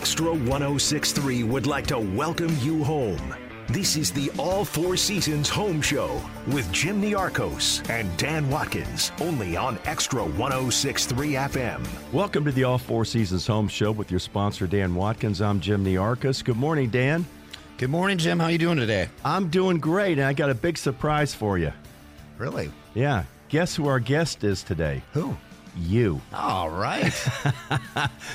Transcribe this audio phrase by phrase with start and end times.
[0.00, 3.34] Extra 1063 would like to welcome you home.
[3.68, 9.58] This is the All Four Seasons Home Show with Jim Niarchos and Dan Watkins, only
[9.58, 11.86] on Extra 1063 FM.
[12.14, 15.42] Welcome to the All Four Seasons Home Show with your sponsor, Dan Watkins.
[15.42, 16.42] I'm Jim Niarchos.
[16.42, 17.26] Good morning, Dan.
[17.76, 18.40] Good morning, Jim.
[18.40, 19.10] How you doing today?
[19.22, 21.74] I'm doing great, and I got a big surprise for you.
[22.38, 22.72] Really?
[22.94, 23.24] Yeah.
[23.50, 25.02] Guess who our guest is today?
[25.12, 25.36] Who?
[25.76, 26.20] You.
[26.34, 27.02] All right.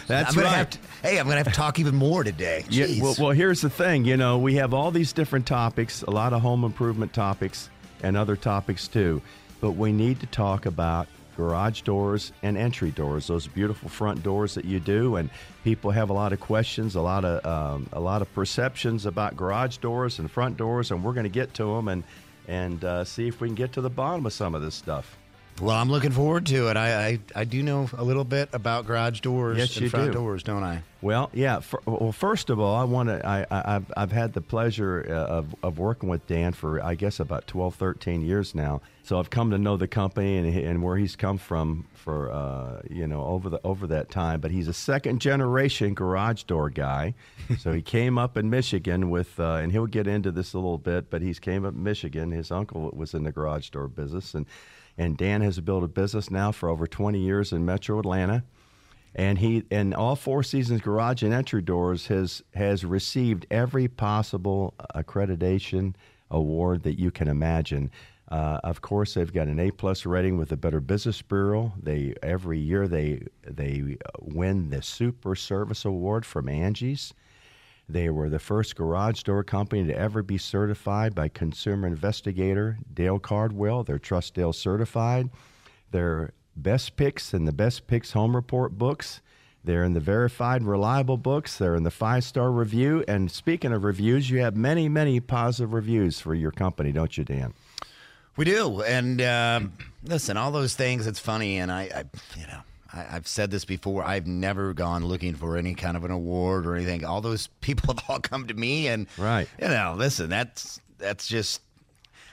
[0.08, 0.56] That's I'm gonna right.
[0.56, 2.66] have to- hey, I'm going to have to talk even more today.
[2.70, 4.06] Yeah, well, well, here's the thing.
[4.06, 7.70] You know, we have all these different topics, a lot of home improvement topics,
[8.02, 9.22] and other topics too.
[9.62, 14.55] But we need to talk about garage doors and entry doors, those beautiful front doors
[14.55, 15.18] that you do.
[15.18, 15.30] And
[15.64, 19.36] people have a lot of questions, a lot of um, a lot of perceptions about
[19.38, 22.04] garage doors and front doors, and we're going to get to them and
[22.48, 25.18] and uh, see if we can get to the bottom of some of this stuff.
[25.62, 26.76] Well, I'm looking forward to it.
[26.78, 30.08] I, I I do know a little bit about garage doors Yes, and you front
[30.08, 30.14] do.
[30.14, 30.84] doors, don't I?
[31.02, 31.60] Well, yeah.
[31.60, 33.26] For, well, first of all, I want to.
[33.26, 36.96] I, I, I've, I've had the pleasure uh, of, of working with Dan for I
[36.96, 38.82] guess about 12, 13 years now.
[39.04, 42.82] So I've come to know the company and, and where he's come from for uh,
[42.90, 44.42] you know over the over that time.
[44.42, 47.14] But he's a second generation garage door guy.
[47.60, 50.80] so he came up in Michigan with, uh, and he'll get into this a little
[50.80, 51.10] bit.
[51.10, 52.32] But he's came up in Michigan.
[52.32, 54.46] His uncle was in the garage door business, and
[54.98, 58.43] and Dan has built a business now for over 20 years in Metro Atlanta.
[59.13, 64.74] And he and all four seasons garage and entry doors has has received every possible
[64.94, 65.96] accreditation
[66.29, 67.91] award that you can imagine.
[68.30, 71.72] Uh, of course they've got an a plus rating with the better business bureau.
[71.81, 77.14] They every year they they win the super service award from angie's
[77.88, 83.19] they were the first garage door company to ever be certified by consumer investigator dale
[83.19, 85.29] cardwell they're trustdale certified
[85.91, 89.22] they're best picks in the best picks home report books.
[89.63, 91.57] They're in the verified reliable books.
[91.57, 93.03] They're in the five star review.
[93.07, 97.23] And speaking of reviews, you have many, many positive reviews for your company, don't you,
[97.23, 97.53] Dan?
[98.38, 98.81] We do.
[98.84, 99.73] And um,
[100.03, 101.07] listen, all those things.
[101.07, 102.03] It's funny, and I, I
[102.40, 102.59] you know.
[102.96, 104.04] I- I've said this before.
[104.04, 107.04] I've never gone looking for any kind of an award or anything.
[107.06, 109.48] All those people have all come to me, and Right.
[109.62, 111.62] you know, listen, that's that's just.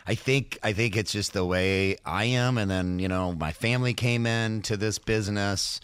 [0.05, 3.53] I think I think it's just the way I am, and then you know, my
[3.53, 5.81] family came in to this business.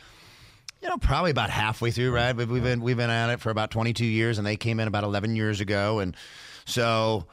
[0.83, 2.35] You know, probably about halfway through, right?
[2.35, 4.89] We've we've been we've been at it for about 22 years, and they came in
[4.89, 6.17] about 11 years ago, and
[6.65, 7.27] so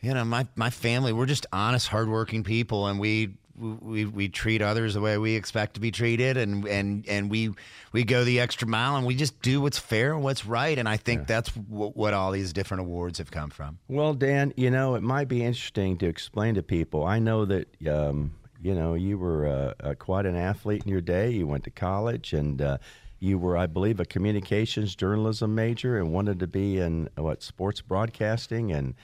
[0.00, 4.62] you know, my my family, we're just honest, hardworking people, and we we we treat
[4.62, 7.50] others the way we expect to be treated, and and and we
[7.92, 10.88] we go the extra mile, and we just do what's fair and what's right, and
[10.88, 13.78] I think that's w- what all these different awards have come from.
[13.88, 17.04] Well, Dan, you know, it might be interesting to explain to people.
[17.04, 21.00] I know that, um, you know, you were uh, uh, quite an athlete in your
[21.00, 21.30] day.
[21.30, 22.78] You went to college and uh,
[23.18, 27.80] you were, I believe, a communications journalism major and wanted to be in, what, sports
[27.80, 28.94] broadcasting and,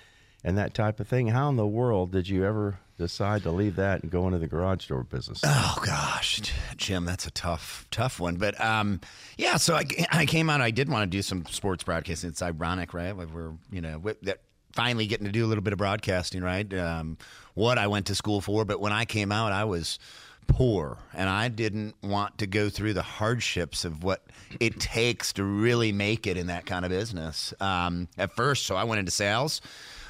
[0.44, 1.28] and that type of thing.
[1.28, 4.46] How in the world did you ever decide to leave that and go into the
[4.46, 5.40] garage door business?
[5.44, 6.40] Oh gosh,
[6.76, 8.36] Jim, that's a tough, tough one.
[8.36, 9.00] But um,
[9.36, 10.60] yeah, so I, I came out.
[10.60, 12.30] I did want to do some sports broadcasting.
[12.30, 13.16] It's ironic, right?
[13.16, 14.40] We're you know that
[14.72, 16.72] finally getting to do a little bit of broadcasting, right?
[16.74, 17.16] Um,
[17.54, 19.98] what I went to school for, but when I came out, I was
[20.46, 24.24] poor, and I didn't want to go through the hardships of what
[24.60, 27.54] it takes to really make it in that kind of business.
[27.60, 29.60] Um, at first, so I went into sales.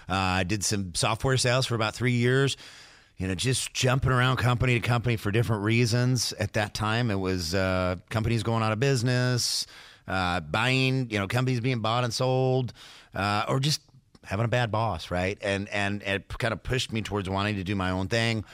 [0.08, 2.56] Uh, I did some software sales for about three years
[3.16, 6.32] you know, just jumping around company to company for different reasons.
[6.32, 9.66] At that time, it was uh, companies going out of business,
[10.08, 12.72] uh, buying, you know, companies being bought and sold,
[13.14, 13.80] uh, or just
[14.24, 15.38] having a bad boss, right?
[15.42, 18.44] And and it kind of pushed me towards wanting to do my own thing.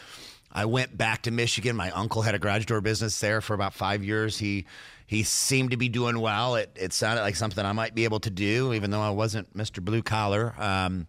[0.52, 1.76] I went back to Michigan.
[1.76, 4.36] My uncle had a garage door business there for about five years.
[4.36, 4.66] He
[5.06, 6.56] he seemed to be doing well.
[6.56, 9.56] It it sounded like something I might be able to do, even though I wasn't
[9.56, 9.82] Mr.
[9.82, 10.54] Blue Collar.
[10.58, 11.06] Um,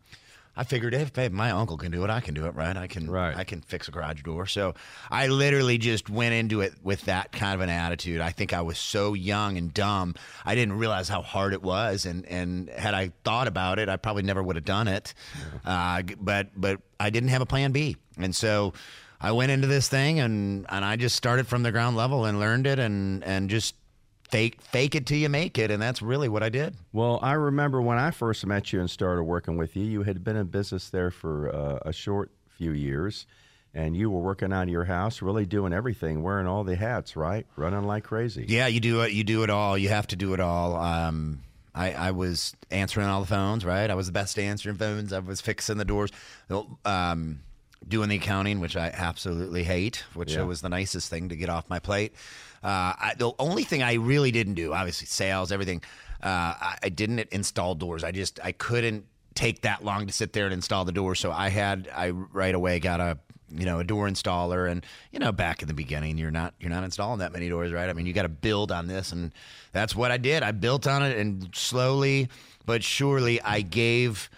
[0.55, 2.75] I figured if hey, my uncle can do it, I can do it, right?
[2.75, 3.35] I can Right.
[3.35, 4.45] I can fix a garage door.
[4.47, 4.75] So
[5.09, 8.21] I literally just went into it with that kind of an attitude.
[8.21, 10.15] I think I was so young and dumb.
[10.45, 13.97] I didn't realize how hard it was, and and had I thought about it, I
[13.97, 15.13] probably never would have done it.
[15.65, 18.73] Uh, but but I didn't have a plan B, and so.
[19.23, 22.39] I went into this thing and, and I just started from the ground level and
[22.39, 23.75] learned it and, and just
[24.31, 26.75] fake fake it till you make it, and that's really what I did.
[26.93, 29.83] Well, I remember when I first met you and started working with you.
[29.83, 33.25] You had been in business there for uh, a short few years,
[33.73, 37.15] and you were working out of your house, really doing everything, wearing all the hats,
[37.15, 37.45] right?
[37.55, 38.45] Running like crazy.
[38.47, 39.11] Yeah, you do it.
[39.11, 39.77] You do it all.
[39.77, 40.75] You have to do it all.
[40.77, 41.41] Um,
[41.73, 43.89] I, I was answering all the phones, right?
[43.89, 45.13] I was the best answering phones.
[45.13, 46.11] I was fixing the doors,
[46.85, 47.39] um,
[47.87, 50.43] doing the accounting, which I absolutely hate, which Yeah.
[50.43, 52.13] was the nicest thing to get off my plate.
[52.63, 55.81] Uh, I, the only thing I really didn't do, obviously sales, everything,
[56.21, 58.03] uh, I, I didn't install doors.
[58.03, 61.15] I just I couldn't take that long to sit there and install the door.
[61.15, 63.17] So I had I right away got a
[63.49, 64.69] you know a door installer.
[64.69, 67.71] And you know back in the beginning you're not you're not installing that many doors
[67.71, 67.89] right?
[67.89, 69.11] I mean you got to build on this.
[69.11, 69.31] And
[69.71, 70.43] that's what i did.
[70.43, 72.29] I built on it and slowly
[72.65, 74.29] but surely i gave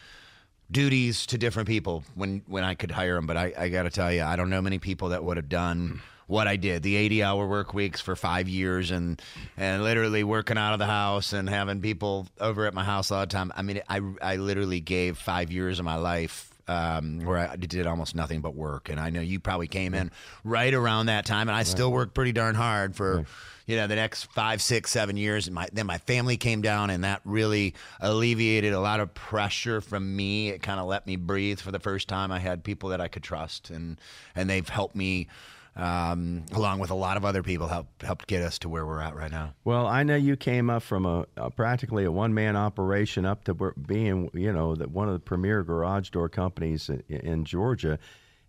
[0.72, 3.90] duties to different people when when i could hire them but i, I got to
[3.90, 6.02] tell you i don't know many people that would have done
[6.34, 9.22] what i did the 80 hour work weeks for five years and
[9.56, 13.22] and literally working out of the house and having people over at my house all
[13.22, 17.38] the time i mean i, I literally gave five years of my life um, where
[17.38, 18.90] I did almost nothing but work.
[18.90, 20.12] And I know you probably came in
[20.44, 23.26] right around that time, and I still worked pretty darn hard for,
[23.66, 25.48] you know, the next five, six, seven years.
[25.48, 29.82] And my, then my family came down, and that really alleviated a lot of pressure
[29.82, 30.50] from me.
[30.50, 32.32] It kind of let me breathe for the first time.
[32.32, 34.00] I had people that I could trust, and
[34.36, 35.28] and they've helped me.
[35.76, 39.02] Um, along with a lot of other people, help helped get us to where we're
[39.02, 39.56] at right now.
[39.64, 43.44] Well, I know you came up from a, a practically a one man operation up
[43.46, 47.98] to being, you know, that one of the premier garage door companies in, in Georgia.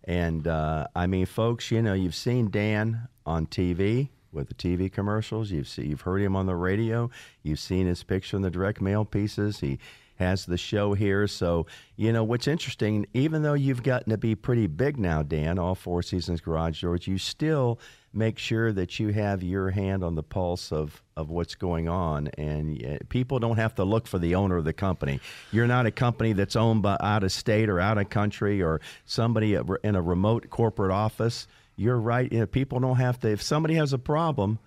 [0.03, 4.91] And uh, I mean, folks, you know, you've seen Dan on TV with the TV
[4.91, 5.49] commercials.
[5.49, 7.09] You've seen, you've heard him on the radio.
[7.41, 9.61] You've seen his picture in the direct mail pieces.
[9.61, 9.79] He
[10.15, 11.27] has the show here.
[11.27, 11.65] So,
[11.95, 15.75] you know, what's interesting, even though you've gotten to be pretty big now, Dan, all
[15.75, 17.79] four seasons Garage Doors, you still
[18.13, 22.29] make sure that you have your hand on the pulse of, of what's going on.
[22.37, 25.19] And uh, people don't have to look for the owner of the company.
[25.51, 28.79] You're not a company that's owned by out of state or out of country or
[29.05, 31.47] somebody in a remote corporate office.
[31.75, 32.31] You're right.
[32.31, 34.59] You know, people don't have to, if somebody has a problem,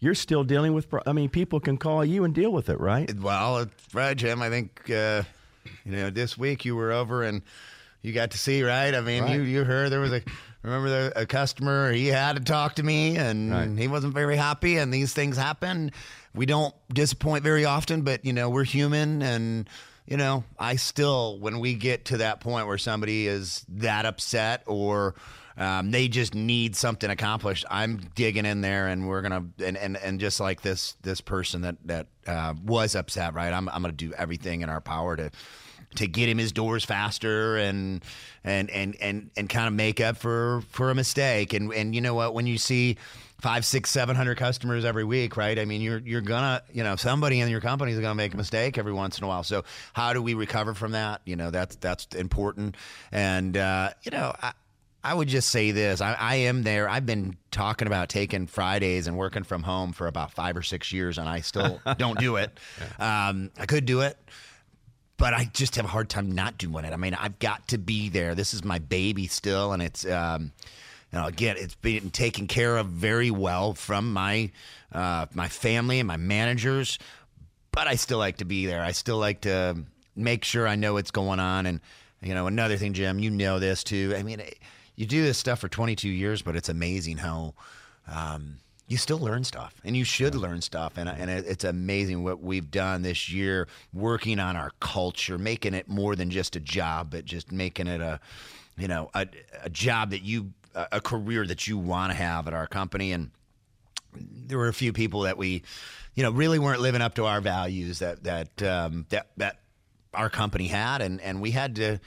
[0.00, 0.86] you're still dealing with.
[1.06, 3.12] I mean, people can call you and deal with it, right?
[3.18, 4.40] Well, it's right, Jim.
[4.42, 5.22] I think uh,
[5.84, 7.42] you know this week you were over and
[8.02, 8.94] you got to see, right?
[8.94, 10.22] I mean, you you heard there was a
[10.62, 13.78] remember the, a customer he had to talk to me and Right.
[13.78, 15.92] he wasn't very happy, and these things happen.
[16.34, 19.68] We don't disappoint very often, but you know we're human and.
[20.10, 24.62] You know, I still, when we get to that point where somebody is that upset
[24.64, 25.14] or
[25.58, 29.96] um, they just need something accomplished, I'm digging in there, and we're gonna and and,
[29.96, 33.52] and just like this this person that that uh, was upset, right?
[33.52, 35.30] I'm I'm gonna do everything in our power to
[35.96, 38.04] to get him his doors faster and
[38.44, 41.52] and and and and kind of make up for for a mistake.
[41.52, 42.34] And and you know what?
[42.34, 42.96] When you see
[43.40, 45.58] five, six, seven hundred customers every week, right?
[45.58, 48.36] I mean, you're you're gonna you know somebody in your company is gonna make a
[48.36, 49.42] mistake every once in a while.
[49.42, 51.22] So how do we recover from that?
[51.24, 52.76] You know, that's that's important.
[53.10, 54.34] And uh, you know.
[54.40, 54.52] I,
[55.02, 56.00] I would just say this.
[56.00, 56.88] I, I am there.
[56.88, 60.92] I've been talking about taking Fridays and working from home for about five or six
[60.92, 62.58] years, and I still don't do it.
[62.98, 64.18] Um, I could do it,
[65.16, 66.92] but I just have a hard time not doing it.
[66.92, 68.34] I mean, I've got to be there.
[68.34, 70.52] This is my baby still, and it's um,
[71.12, 74.50] you know, again, it's been taken care of very well from my
[74.92, 76.98] uh, my family and my managers.
[77.70, 78.82] But I still like to be there.
[78.82, 79.76] I still like to
[80.16, 81.66] make sure I know what's going on.
[81.66, 81.80] And
[82.20, 84.14] you know, another thing, Jim, you know this too.
[84.16, 84.42] I mean,
[84.98, 87.54] you do this stuff for 22 years, but it's amazing how.
[88.10, 88.58] Um,
[88.90, 92.70] you still learn stuff and you should learn stuff and, and it's amazing what we've
[92.70, 97.26] done this year working on our culture making it more than just a job but
[97.26, 98.18] just making it a
[98.78, 99.28] you know a,
[99.62, 103.12] a job that you a a career that you want to have at our company
[103.12, 103.30] and
[104.14, 105.62] there were a few people that we
[106.14, 109.58] you know really weren't living up to our values that that um, that that
[110.14, 112.00] our company had and and we had to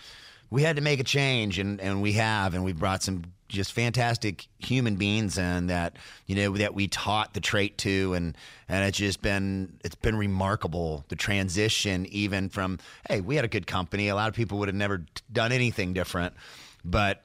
[0.51, 3.74] we had to make a change and and we have and we brought some just
[3.74, 5.96] fantastic human beings and that
[6.27, 8.38] you know that we taught the trait to and
[8.70, 12.77] and it's just been it's been remarkable the transition even from
[13.10, 15.93] hey we had a good company a lot of people would have never done anything
[15.93, 16.34] different
[16.86, 17.24] but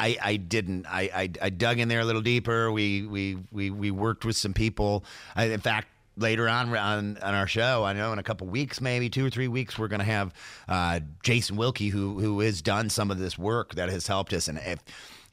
[0.00, 0.86] I, I didn't.
[0.86, 2.70] I, I I dug in there a little deeper.
[2.70, 5.04] We we we we worked with some people.
[5.34, 8.80] I, in fact, later on on on our show, I know in a couple weeks,
[8.80, 10.34] maybe two or three weeks, we're going to have
[10.68, 14.48] uh, Jason Wilkie, who who has done some of this work that has helped us.
[14.48, 14.80] And if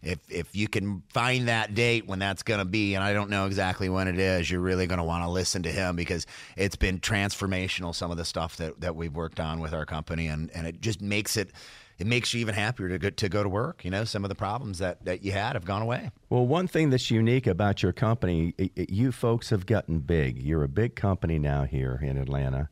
[0.01, 3.29] if if you can find that date when that's going to be, and I don't
[3.29, 6.27] know exactly when it is, you're really going to want to listen to him because
[6.55, 7.93] it's been transformational.
[7.93, 10.81] Some of the stuff that that we've worked on with our company, and and it
[10.81, 11.51] just makes it
[11.97, 13.85] it makes you even happier to go, to go to work.
[13.85, 16.11] You know, some of the problems that, that you had have gone away.
[16.29, 20.37] Well, one thing that's unique about your company, you folks have gotten big.
[20.37, 22.69] You're a big company now here in Atlanta,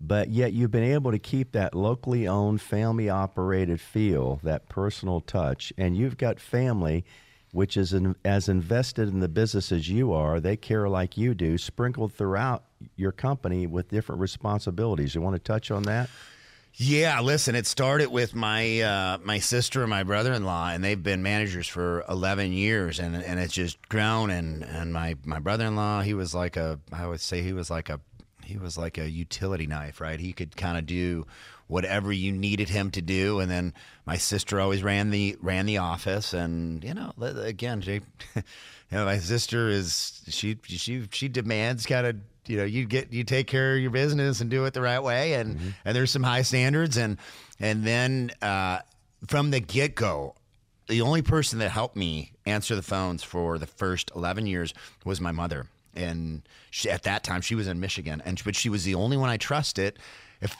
[0.00, 5.20] but yet you've been able to keep that locally owned, family operated feel, that personal
[5.20, 7.04] touch, and you've got family
[7.52, 10.40] which is in, as invested in the business as you are.
[10.40, 12.64] They care like you do, sprinkled throughout
[12.96, 15.14] your company with different responsibilities.
[15.14, 16.10] You want to touch on that?
[16.80, 20.82] Yeah, listen, it started with my uh, my sister and my brother in law, and
[20.84, 24.30] they've been managers for eleven years, and and it's just grown.
[24.30, 27.52] And and my my brother in law, he was like a I would say he
[27.52, 27.98] was like a
[28.44, 30.20] he was like a utility knife, right?
[30.20, 31.26] He could kind of do
[31.66, 33.40] whatever you needed him to do.
[33.40, 33.74] And then
[34.06, 37.94] my sister always ran the ran the office, and you know, again, she,
[38.36, 38.42] you
[38.92, 42.16] know, my sister is she she she demands kind of
[42.48, 45.02] you know you get you take care of your business and do it the right
[45.02, 45.34] way.
[45.34, 45.68] And mm-hmm.
[45.84, 46.96] and there's some high standards.
[46.96, 47.18] And
[47.60, 48.80] and then uh,
[49.26, 50.34] from the get go
[50.88, 54.72] the only person that helped me answer the phones for the first 11 years
[55.04, 55.66] was my mother.
[55.94, 58.22] And she, at that time she was in Michigan.
[58.24, 59.98] And but she was the only one I trusted.
[60.40, 60.56] If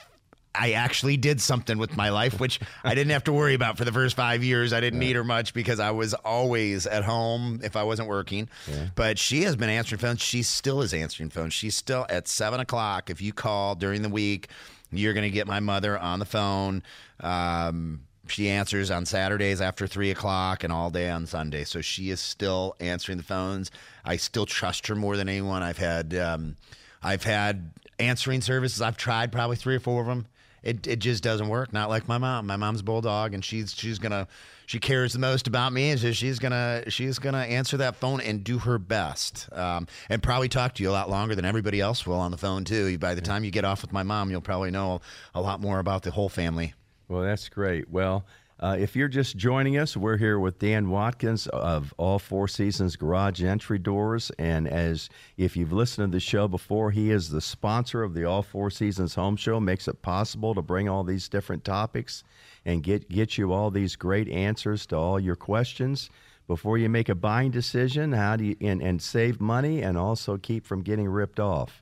[0.54, 3.84] I actually did something with my life, which I didn't have to worry about for
[3.84, 4.72] the first five years.
[4.72, 5.08] I didn't yeah.
[5.08, 8.48] need her much because I was always at home if I wasn't working.
[8.66, 8.88] Yeah.
[8.94, 10.20] But she has been answering phones.
[10.20, 11.54] She still is answering phones.
[11.54, 13.10] She's still at seven o'clock.
[13.10, 14.48] If you call during the week,
[14.90, 16.82] you're going to get my mother on the phone.
[17.20, 21.64] Um, she answers on Saturdays after three o'clock and all day on Sunday.
[21.64, 23.70] So she is still answering the phones.
[24.04, 25.62] I still trust her more than anyone.
[25.62, 26.14] I've had.
[26.14, 26.56] Um,
[27.00, 28.82] I've had answering services.
[28.82, 30.26] I've tried probably three or four of them
[30.68, 31.72] it, it just doesn't work.
[31.72, 32.46] Not like my mom.
[32.46, 34.28] My mom's bulldog, and she's she's gonna
[34.66, 38.20] she cares the most about me, and so she's gonna she's gonna answer that phone
[38.20, 41.80] and do her best, um, and probably talk to you a lot longer than everybody
[41.80, 42.98] else will on the phone too.
[42.98, 45.00] By the time you get off with my mom, you'll probably know
[45.34, 46.75] a lot more about the whole family.
[47.08, 47.90] Well, that's great.
[47.90, 48.25] Well.
[48.60, 52.96] Uh, if you're just joining us, we're here with Dan Watkins of All Four Seasons
[52.96, 54.32] Garage Entry Doors.
[54.36, 58.24] And as if you've listened to the show before, he is the sponsor of the
[58.24, 62.24] All Four Seasons Home Show, makes it possible to bring all these different topics
[62.64, 66.10] and get, get you all these great answers to all your questions
[66.48, 70.36] before you make a buying decision, how do you, and, and save money and also
[70.36, 71.80] keep from getting ripped off.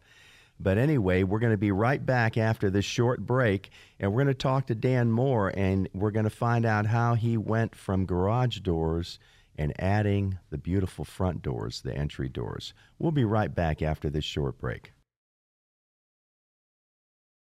[0.59, 3.71] But anyway, we're going to be right back after this short break,
[4.01, 7.15] and we're going to talk to Dan more, and we're going to find out how
[7.15, 9.19] he went from garage doors
[9.59, 12.75] and adding the beautiful front doors, the entry doors.
[12.99, 14.93] We'll be right back after this short break.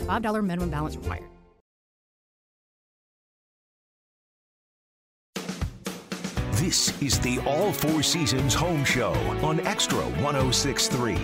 [0.00, 1.24] a $5 minimum balance required.
[6.66, 9.12] This is the All Four Seasons Home Show
[9.42, 11.16] on Extra 1063.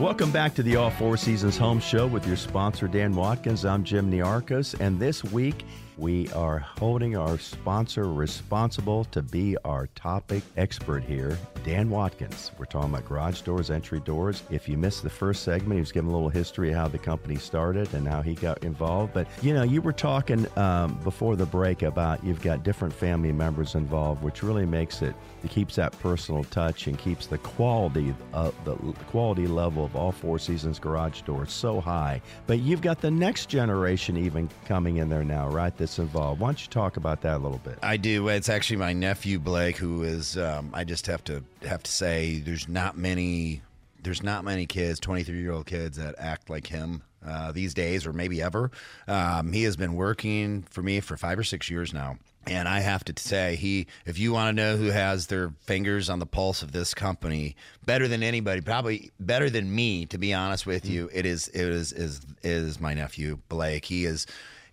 [0.00, 3.66] Welcome back to the All Four Seasons Home Show with your sponsor, Dan Watkins.
[3.66, 5.64] I'm Jim Niarchos, and this week
[5.96, 12.50] we are holding our sponsor responsible to be our topic expert here, Dan Watkins.
[12.58, 14.42] We're talking about garage doors, entry doors.
[14.50, 16.98] If you missed the first segment, he was giving a little history of how the
[16.98, 19.14] company started and how he got involved.
[19.14, 23.32] But you know, you were talking um, before the break about you've got different family
[23.32, 25.14] members involved, which really makes it
[25.46, 28.74] it keeps that personal touch and keeps the quality of the
[29.06, 32.20] quality level of all four seasons garage doors so high.
[32.48, 35.76] But you've got the next generation even coming in there now, right?
[35.76, 36.40] that's involved.
[36.40, 37.78] Why don't you talk about that a little bit?
[37.82, 38.28] I do.
[38.28, 40.36] It's actually my nephew Blake, who is.
[40.36, 43.62] Um, I just have to have to say, there's not many.
[44.02, 48.06] There's not many kids, 23 year old kids, that act like him uh, these days,
[48.06, 48.70] or maybe ever.
[49.06, 52.18] Um, he has been working for me for five or six years now.
[52.46, 56.08] And I have to say, he, if you want to know who has their fingers
[56.08, 60.32] on the pulse of this company better than anybody, probably better than me, to be
[60.32, 60.92] honest with mm-hmm.
[60.92, 63.84] you, it is, it is, is, is my nephew Blake.
[63.84, 64.26] He is,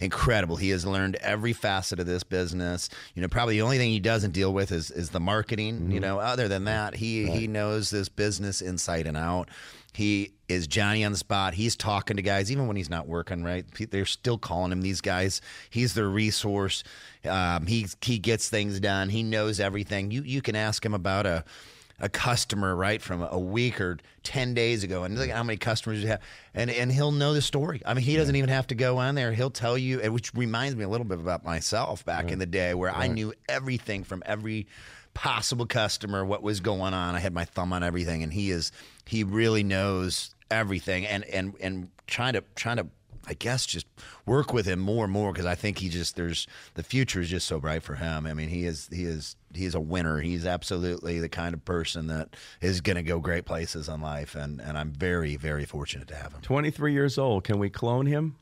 [0.04, 0.56] incredible.
[0.56, 2.90] He has learned every facet of this business.
[3.16, 5.76] You know, probably the only thing he doesn't deal with is is the marketing.
[5.76, 5.92] Mm-hmm.
[5.92, 7.40] You know, other than that, he right.
[7.40, 9.50] he knows this business inside and out.
[9.94, 11.54] He is Johnny on the spot.
[11.54, 13.44] He's talking to guys even when he's not working.
[13.44, 15.42] Right, they're still calling him these guys.
[15.70, 16.84] He's their resource.
[17.26, 19.10] Um, he he gets things done.
[19.10, 20.12] He knows everything.
[20.12, 21.46] You you can ask him about a
[22.00, 25.58] a customer right from a week or 10 days ago and look at how many
[25.58, 26.22] customers you have
[26.54, 29.16] and and he'll know the story i mean he doesn't even have to go on
[29.16, 32.34] there he'll tell you which reminds me a little bit about myself back right.
[32.34, 33.04] in the day where right.
[33.04, 34.68] i knew everything from every
[35.14, 38.72] possible customer what was going on i had my thumb on everything and he is
[39.06, 42.88] he really knows everything and and and trying to trying to
[43.26, 43.86] I guess just
[44.26, 47.30] work with him more and more because I think he just there's the future is
[47.30, 48.26] just so bright for him.
[48.26, 50.20] I mean, he is he is he's a winner.
[50.20, 54.36] He's absolutely the kind of person that is going to go great places in life,
[54.36, 56.42] and and I'm very very fortunate to have him.
[56.42, 57.44] 23 years old.
[57.44, 58.36] Can we clone him?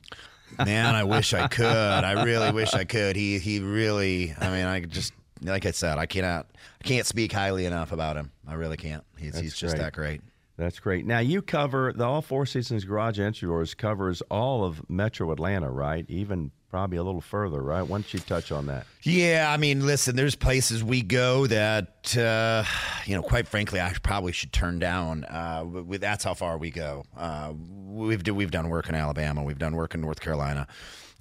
[0.57, 1.65] Man, I wish I could.
[1.65, 3.15] I really wish I could.
[3.15, 4.35] He he really.
[4.39, 6.47] I mean, I just like I said, I cannot
[6.83, 8.31] I can't speak highly enough about him.
[8.47, 9.03] I really can't.
[9.17, 9.83] He's he's just great.
[9.83, 10.21] that great.
[10.57, 11.05] That's great.
[11.05, 15.71] Now you cover the All Four Seasons Garage Entry Doors covers all of Metro Atlanta,
[15.71, 16.05] right?
[16.07, 17.81] Even probably a little further, right?
[17.81, 18.87] Why don't you touch on that?
[19.03, 22.63] Yeah, I mean, listen, there's places we go that, uh,
[23.05, 25.25] you know, quite frankly, I probably should turn down.
[25.25, 25.65] Uh,
[25.99, 27.03] that's how far we go.
[27.15, 30.67] Uh, we've do, we've done work in Alabama, we've done work in North Carolina,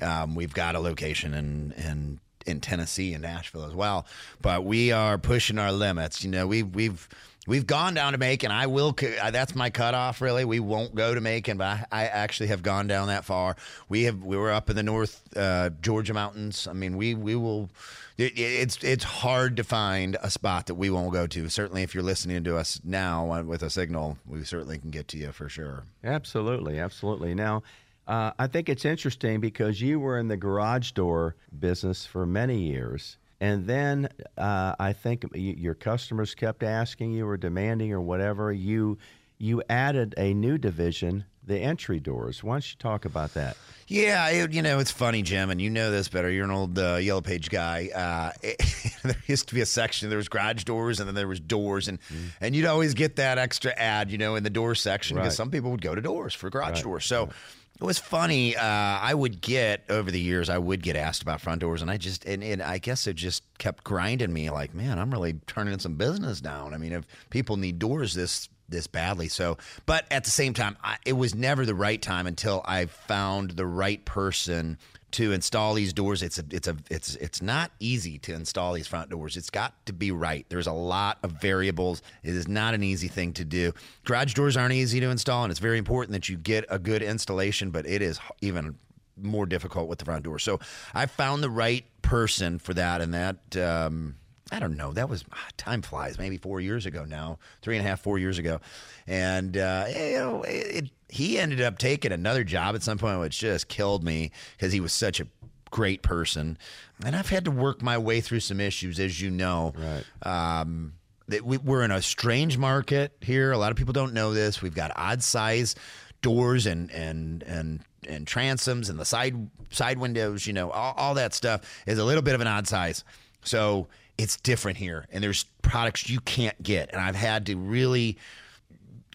[0.00, 4.06] um, we've got a location in in in Tennessee and Nashville as well.
[4.40, 6.24] But we are pushing our limits.
[6.24, 7.08] You know, we've we've
[7.46, 8.50] We've gone down to Macon.
[8.50, 8.94] I will.
[9.20, 10.20] Uh, that's my cutoff.
[10.20, 13.56] Really, we won't go to Macon, but I, I actually have gone down that far.
[13.88, 14.22] We have.
[14.22, 16.68] We were up in the North uh, Georgia mountains.
[16.68, 17.70] I mean, we we will.
[18.18, 21.48] It, it's it's hard to find a spot that we won't go to.
[21.48, 25.16] Certainly, if you're listening to us now with a signal, we certainly can get to
[25.16, 25.84] you for sure.
[26.04, 27.34] Absolutely, absolutely.
[27.34, 27.62] Now.
[28.08, 32.58] Uh, I think it's interesting because you were in the garage door business for many
[32.58, 38.52] years, and then uh, I think your customers kept asking you or demanding or whatever.
[38.52, 38.98] You
[39.38, 42.44] you added a new division, the entry doors.
[42.44, 43.56] Why don't you talk about that?
[43.88, 46.30] Yeah, it, you know it's funny, Jim, and you know this better.
[46.30, 47.88] You're an old uh, Yellow Page guy.
[47.94, 48.62] Uh, it,
[49.02, 50.10] there used to be a section.
[50.10, 52.30] There was garage doors, and then there was doors, and mm.
[52.42, 55.50] and you'd always get that extra ad, you know, in the door section because some
[55.50, 56.84] people would go to doors for garage right.
[56.84, 57.06] doors.
[57.06, 57.24] So.
[57.24, 57.34] Right
[57.80, 58.56] it was funny.
[58.56, 61.90] Uh, I would get over the years, I would get asked about front doors, and
[61.90, 64.50] I just and, and, I guess it just kept grinding me.
[64.50, 66.74] Like, man, I'm really turning some business down.
[66.74, 70.76] I mean, if people need doors this this badly, so but at the same time,
[70.84, 74.76] I, it was never the right time until I found the right person
[75.12, 76.22] to install these doors.
[76.22, 79.36] It's a, it's a, it's, it's not easy to install these front doors.
[79.36, 80.46] It's got to be right.
[80.48, 82.02] There's a lot of variables.
[82.22, 83.72] It is not an easy thing to do.
[84.04, 87.02] Garage doors aren't easy to install, and it's very important that you get a good
[87.02, 87.70] installation.
[87.70, 88.76] But it is even
[89.16, 90.38] more difficult with the front door.
[90.38, 90.60] So
[90.94, 93.56] I found the right person for that, and that.
[93.56, 94.16] Um,
[94.50, 94.92] I don't know.
[94.92, 96.18] That was ah, time flies.
[96.18, 98.60] Maybe four years ago now, three and a half, four years ago,
[99.06, 103.38] and uh, you know, it, he ended up taking another job at some point, which
[103.38, 105.26] just killed me because he was such a
[105.70, 106.58] great person,
[107.04, 109.72] and I've had to work my way through some issues, as you know.
[109.76, 110.60] Right.
[110.60, 110.94] Um,
[111.28, 113.52] that we, we're in a strange market here.
[113.52, 114.60] A lot of people don't know this.
[114.60, 115.76] We've got odd size
[116.22, 120.46] doors and and and and transoms and the side side windows.
[120.46, 123.04] You know, all, all that stuff is a little bit of an odd size.
[123.42, 123.88] So
[124.22, 128.18] it's different here, and there's products you can't get, and I've had to really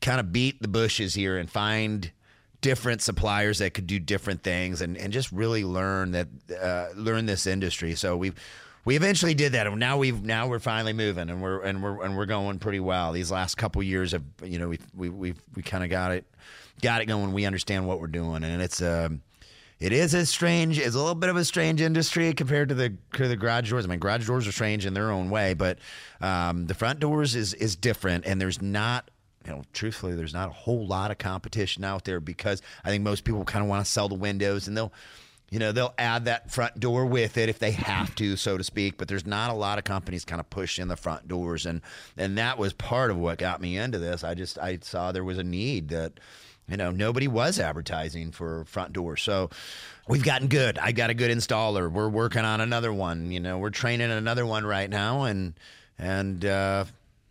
[0.01, 2.11] kind of beat the bushes here and find
[2.61, 6.27] different suppliers that could do different things, and and just really learn that
[6.59, 7.93] uh, learn this industry.
[7.93, 8.33] So we've
[8.83, 12.03] we eventually did that, and now we've now we're finally moving, and we're and we're
[12.03, 13.11] and we're going pretty well.
[13.11, 16.25] These last couple years have you know we we we we kind of got it
[16.81, 17.31] got it going.
[17.31, 19.21] We understand what we're doing, and it's um
[19.85, 22.97] it is a strange, it's a little bit of a strange industry compared to the
[23.13, 23.85] to the garage doors.
[23.85, 25.77] I mean, garage doors are strange in their own way, but
[26.21, 29.11] um, the front doors is is different, and there's not.
[29.45, 33.03] You know, truthfully, there's not a whole lot of competition out there because I think
[33.03, 34.91] most people kind of want to sell the windows and they'll,
[35.51, 38.63] you know, they'll add that front door with it if they have to, so to
[38.63, 38.97] speak.
[38.97, 41.81] But there's not a lot of companies kind of pushing the front doors, and
[42.17, 44.23] and that was part of what got me into this.
[44.23, 46.19] I just I saw there was a need that
[46.67, 49.21] you know, nobody was advertising for front doors.
[49.21, 49.49] So
[50.07, 50.77] we've gotten good.
[50.79, 51.91] I got a good installer.
[51.91, 53.31] We're working on another one.
[53.31, 55.53] You know, we're training another one right now, and
[55.99, 56.85] and uh,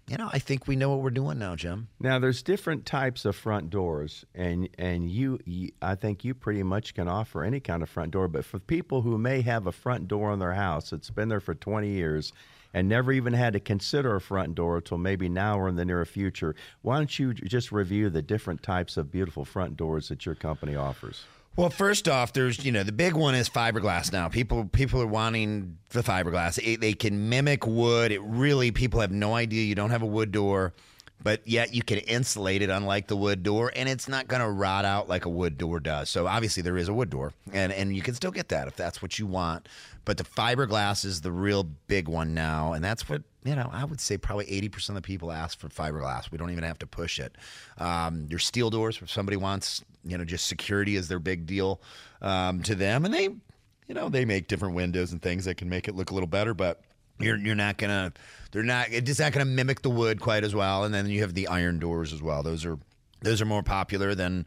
[0.07, 1.89] you know, I think we know what we're doing now, Jim.
[1.99, 6.63] Now, there's different types of front doors, and and you, you, I think you pretty
[6.63, 8.29] much can offer any kind of front door.
[8.29, 11.41] But for people who may have a front door on their house that's been there
[11.41, 12.33] for 20 years
[12.75, 15.85] and never even had to consider a front door until maybe now or in the
[15.85, 16.55] near future.
[16.83, 20.75] Why don't you just review the different types of beautiful front doors that your company
[20.75, 21.25] offers?
[21.57, 24.29] Well, first off, there's you know the big one is fiberglass now.
[24.29, 26.59] People people are wanting the fiberglass.
[26.59, 28.11] It, they can mimic wood.
[28.11, 30.75] It really people have no idea you don't have a wood door,
[31.23, 34.49] but yet you can insulate it unlike the wood door, and it's not going to
[34.49, 36.11] rot out like a wood door does.
[36.11, 38.75] So obviously there is a wood door, and and you can still get that if
[38.75, 39.69] that's what you want.
[40.05, 43.71] But the fiberglass is the real big one now, and that's what you know.
[43.73, 46.31] I would say probably eighty percent of the people ask for fiberglass.
[46.31, 47.37] We don't even have to push it.
[47.79, 51.81] Um, your steel doors if somebody wants you know, just security is their big deal
[52.21, 55.69] um, to them, and they, you know, they make different windows and things that can
[55.69, 56.83] make it look a little better, but
[57.19, 58.13] you're you're not gonna,
[58.53, 60.85] they're not, it's not gonna mimic the wood quite as well.
[60.85, 62.43] And then you have the iron doors as well.
[62.43, 62.79] Those are
[63.23, 64.47] those are more popular than,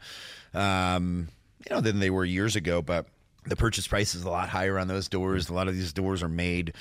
[0.54, 1.28] um,
[1.68, 3.06] you know, than they were years ago, but
[3.48, 5.48] the purchase price is a lot higher on those doors.
[5.48, 6.74] A lot of these doors are made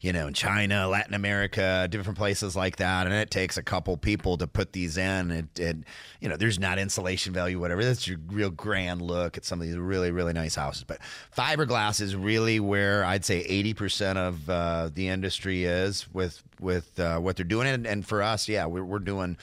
[0.00, 3.06] you know, in China, Latin America, different places like that.
[3.06, 5.48] And it takes a couple people to put these in.
[5.58, 5.84] And,
[6.20, 7.84] you know, there's not insulation value, whatever.
[7.84, 10.84] That's your real grand look at some of these really, really nice houses.
[10.84, 11.00] But
[11.36, 17.18] fiberglass is really where I'd say 80% of uh, the industry is with with uh,
[17.18, 17.68] what they're doing.
[17.68, 19.36] And, and for us, yeah, we're, we're doing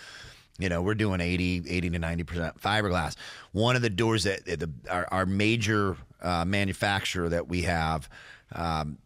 [0.60, 3.16] you know we're doing 80 80 to 90 percent fiberglass
[3.52, 8.10] one of the doors that the, our, our major uh, manufacturer that we have
[8.54, 8.98] um,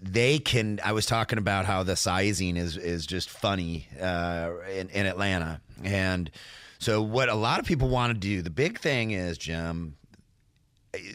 [0.00, 0.80] they can.
[0.84, 5.60] I was talking about how the sizing is is just funny uh, in, in Atlanta,
[5.82, 6.30] and
[6.78, 8.42] so what a lot of people want to do.
[8.42, 9.96] The big thing is, Jim.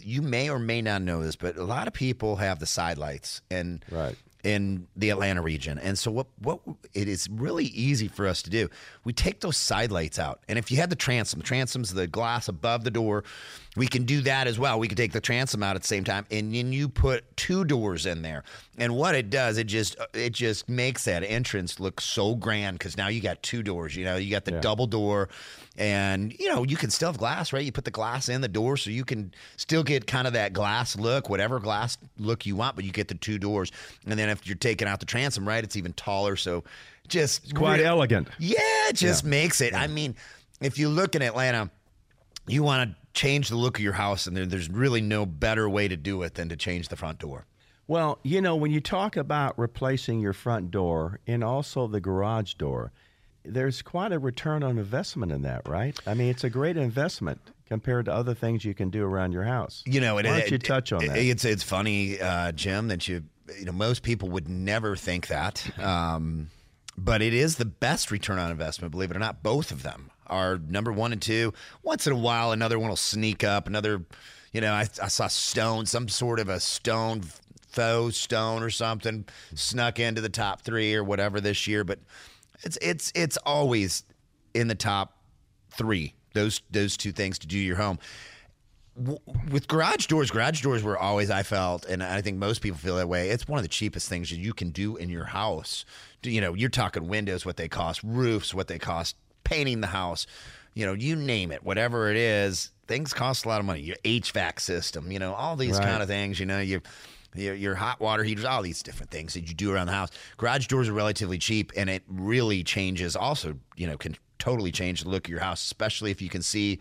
[0.04, 3.00] You may or may not know this, but a lot of people have the side
[3.00, 5.78] lights, and right in the Atlanta region.
[5.80, 6.60] And so what what
[6.94, 8.70] it is really easy for us to do.
[9.04, 10.42] We take those side lights out.
[10.48, 13.24] And if you had the transom, the transom's the glass above the door,
[13.78, 14.80] we can do that as well.
[14.80, 17.64] We can take the transom out at the same time and then you put two
[17.64, 18.44] doors in there.
[18.78, 22.80] And what it does, it just uh, it just makes that entrance look so grand
[22.82, 24.60] cuz now you got two doors, you know, you got the yeah.
[24.60, 25.30] double door
[25.78, 27.64] and you know, you can still have glass, right?
[27.64, 30.52] You put the glass in the door so you can still get kind of that
[30.52, 33.72] glass look, whatever glass look you want, but you get the two doors.
[34.06, 36.66] And then if you're taking out the transom, right, it's even taller, so
[37.08, 38.28] just it's quite elegant.
[38.38, 38.58] Yeah,
[38.90, 39.30] it just yeah.
[39.30, 39.74] makes it.
[39.74, 40.16] I mean,
[40.60, 41.70] if you look in Atlanta,
[42.48, 45.70] you want to change the look of your house, and there, there's really no better
[45.70, 47.46] way to do it than to change the front door.
[47.88, 52.54] Well, you know, when you talk about replacing your front door and also the garage
[52.54, 52.92] door,
[53.44, 56.00] there's quite a return on investment in that, right?
[56.06, 59.44] I mean, it's a great investment compared to other things you can do around your
[59.44, 59.84] house.
[59.86, 61.18] You know, why don't it, you touch on it, that?
[61.18, 63.24] It's it's funny, uh, Jim, that you
[63.58, 65.68] you know most people would never think that.
[65.80, 66.50] Um,
[66.98, 69.42] but it is the best return on investment, believe it or not.
[69.42, 71.54] Both of them are number one and two.
[71.84, 73.68] Once in a while, another one will sneak up.
[73.68, 74.04] Another,
[74.52, 77.22] you know, I, I saw stone, some sort of a stone,
[77.70, 81.84] faux stone or something, snuck into the top three or whatever this year.
[81.84, 82.00] But
[82.64, 84.04] it's it's it's always
[84.54, 85.18] in the top
[85.72, 86.14] three.
[86.34, 88.00] Those those two things to do your home
[89.50, 92.98] with garage doors, garage doors were always I felt, and I think most people feel
[92.98, 93.30] that way.
[93.30, 95.86] It's one of the cheapest things that you can do in your house.
[96.24, 99.16] You know, you're talking windows, what they cost, roofs, what they cost,
[99.52, 100.26] painting the house.
[100.74, 103.82] You know, you name it, whatever it is, things cost a lot of money.
[103.82, 105.86] Your HVAC system, you know, all these right.
[105.86, 106.40] kind of things.
[106.40, 106.82] You know, you
[107.36, 110.10] your, your, hot water heaters, all these different things that you do around the house.
[110.38, 113.16] Garage doors are relatively cheap, and it really changes.
[113.16, 116.42] Also, you know, can totally change the look of your house, especially if you can
[116.42, 116.80] see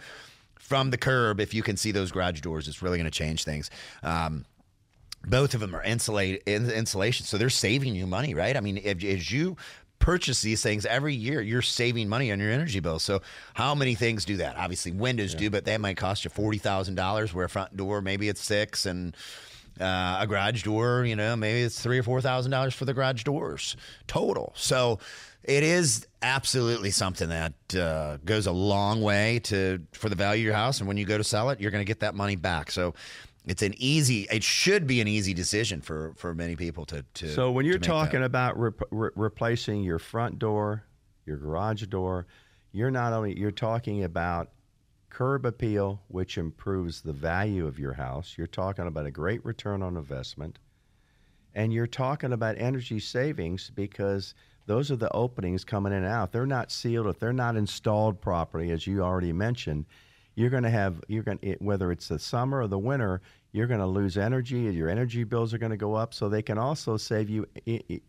[0.59, 3.45] from the curb, if you can see those garage doors, it's really going to change
[3.45, 3.71] things.
[4.03, 4.45] Um,
[5.25, 8.57] both of them are insulate insulation, so they're saving you money, right?
[8.57, 9.57] I mean, if, as you
[10.01, 12.99] purchase these things every year, you're saving money on your energy bill.
[12.99, 13.23] So,
[13.55, 14.57] how many things do that?
[14.57, 15.41] Obviously, windows yeah.
[15.41, 17.33] do, but that might cost you forty thousand dollars.
[17.33, 19.17] Where a front door, maybe it's six, and
[19.81, 22.95] uh, a garage door, you know, maybe it's three or four thousand dollars for the
[22.95, 23.77] garage doors
[24.09, 24.53] total.
[24.57, 24.99] So
[25.45, 30.47] it is absolutely something that uh, goes a long way to for the value of
[30.47, 30.81] your house.
[30.81, 32.71] And when you go to sell it, you're going to get that money back.
[32.71, 32.95] So
[33.47, 34.27] it's an easy.
[34.31, 37.05] It should be an easy decision for for many people to.
[37.15, 38.27] to so when you're talking that.
[38.27, 40.85] about re- re- replacing your front door,
[41.27, 42.27] your garage door,
[42.73, 44.51] you're not only you're talking about
[45.09, 48.35] curb appeal, which improves the value of your house.
[48.37, 50.59] You're talking about a great return on investment,
[51.55, 54.35] and you're talking about energy savings because
[54.67, 56.31] those are the openings coming in and out.
[56.31, 57.07] They're not sealed.
[57.07, 59.87] If they're not installed properly, as you already mentioned,
[60.35, 63.21] you're going to have you're going whether it's the summer or the winter,
[63.53, 64.61] you're going to lose energy.
[64.61, 66.15] Your energy bills are going to go up.
[66.15, 67.47] So they can also save you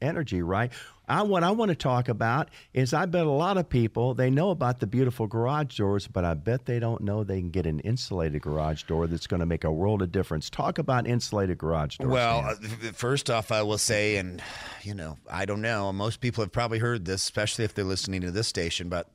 [0.01, 0.71] energy, right?
[1.07, 4.29] I, what I want to talk about is I bet a lot of people they
[4.29, 7.65] know about the beautiful garage doors, but I bet they don't know they can get
[7.65, 10.49] an insulated garage door that's going to make a world of difference.
[10.49, 12.11] Talk about insulated garage doors.
[12.11, 12.55] Well, uh,
[12.93, 14.41] first off, I will say, and
[14.83, 15.91] you know, I don't know.
[15.91, 19.09] Most people have probably heard this, especially if they're listening to this station, but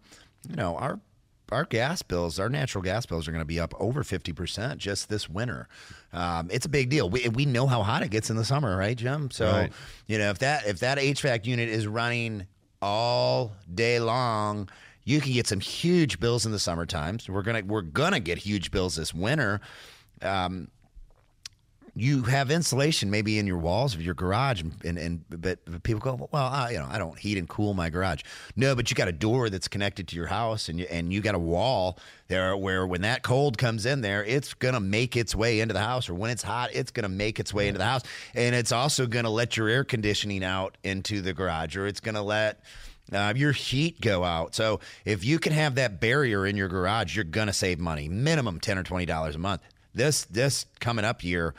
[0.48, 1.00] you know, our
[1.52, 5.08] our gas bills, our natural gas bills are going to be up over 50% just
[5.08, 5.68] this winter.
[6.12, 7.08] Um, it's a big deal.
[7.08, 9.30] We, we know how hot it gets in the summer, right, Jim?
[9.30, 9.72] So, Right.
[10.06, 12.46] you know, if that if that HVAC unit is running
[12.82, 14.68] all day long,
[15.04, 17.28] you can get some huge bills in the summer times.
[17.28, 19.60] We're gonna we're gonna get huge bills this winter.
[20.22, 20.68] Um,
[21.98, 26.00] you have insulation maybe in your walls of your garage, and, and but, but people
[26.00, 28.20] go, well, I, you know, I don't heat and cool my garage.
[28.54, 31.22] No, but you got a door that's connected to your house, and you, and you
[31.22, 35.34] got a wall there where when that cold comes in there, it's gonna make its
[35.34, 37.84] way into the house, or when it's hot, it's gonna make its way into the
[37.86, 38.02] house,
[38.34, 42.22] and it's also gonna let your air conditioning out into the garage, or it's gonna
[42.22, 42.60] let
[43.10, 44.54] uh, your heat go out.
[44.54, 48.60] So if you can have that barrier in your garage, you're gonna save money, minimum
[48.60, 49.62] ten or twenty dollars a month.
[49.94, 51.54] This this coming up year,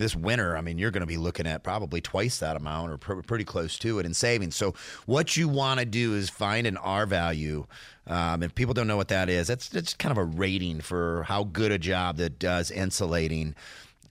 [0.00, 2.98] this winter, I mean, you're going to be looking at probably twice that amount or
[2.98, 4.56] pr- pretty close to it in savings.
[4.56, 4.74] So
[5.06, 7.66] what you want to do is find an R value.
[8.06, 11.24] Um, if people don't know what that is, that's that's kind of a rating for
[11.24, 13.54] how good a job that does insulating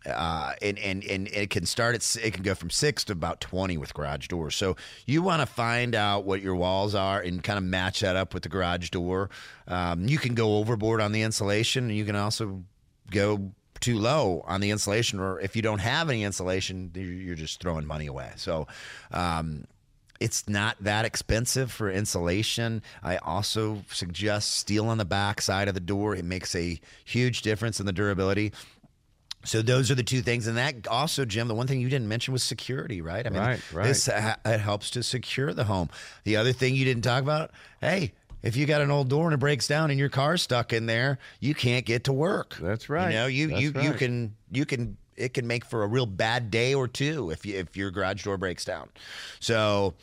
[0.05, 3.41] uh, and, and and it can start at it can go from six to about
[3.41, 4.55] twenty with garage doors.
[4.55, 4.75] So
[5.05, 8.33] you want to find out what your walls are and kind of match that up
[8.33, 9.29] with the garage door.
[9.67, 12.63] Um, you can go overboard on the insulation, and you can also
[13.11, 15.19] go too low on the insulation.
[15.19, 18.31] Or if you don't have any insulation, you're just throwing money away.
[18.35, 18.67] So.
[19.11, 19.65] Um,
[20.19, 22.81] it's not that expensive for insulation.
[23.01, 26.13] I also suggest steel on the back side of the door.
[26.13, 28.51] It makes a huge difference in the durability.
[29.45, 31.47] So those are the two things, and that also, Jim.
[31.47, 33.25] The one thing you didn't mention was security, right?
[33.25, 33.85] I mean, Right, right.
[33.85, 35.89] this it helps to secure the home.
[36.25, 38.11] The other thing you didn't talk about, hey,
[38.41, 40.85] if you got an old door and it breaks down and your car's stuck in
[40.85, 42.57] there, you can't get to work.
[42.61, 43.11] That's right.
[43.11, 46.05] You know, you That's you you can you can it can make for a real
[46.05, 48.89] bad day or two if you if your garage door breaks down.
[49.39, 49.93] So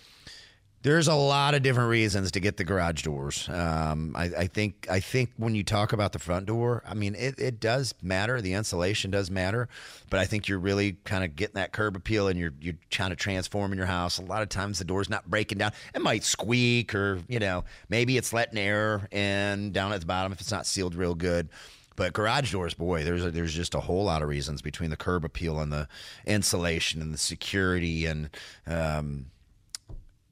[0.87, 3.49] there's a lot of different reasons to get the garage doors.
[3.49, 7.17] Um, I, I think I think when you talk about the front door, I mean
[7.17, 8.41] it, it does matter.
[8.41, 9.69] The insulation does matter,
[10.11, 13.11] but I think you're really kind of getting that curb appeal and you're you're trying
[13.11, 14.19] to transform in your house.
[14.19, 15.73] A lot of times the door's not breaking down.
[15.93, 20.31] It might squeak or you know maybe it's letting air in down at the bottom
[20.31, 21.49] if it's not sealed real good.
[21.97, 24.97] But garage doors, boy, there's a, there's just a whole lot of reasons between the
[24.97, 25.89] curb appeal and the
[26.27, 28.31] insulation and the security and
[28.69, 29.27] um,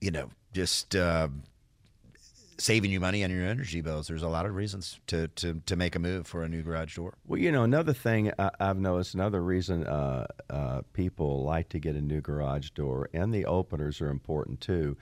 [0.04, 1.28] you know, just uh,
[2.58, 4.06] saving you money on your energy bills.
[4.06, 6.94] There's a lot of reasons to, to, to make a move for a new garage
[6.94, 7.14] door.
[7.26, 11.78] Well, you know, another thing I, I've noticed, another reason uh, uh, people like to
[11.78, 14.96] get a new garage door, and the openers are important too,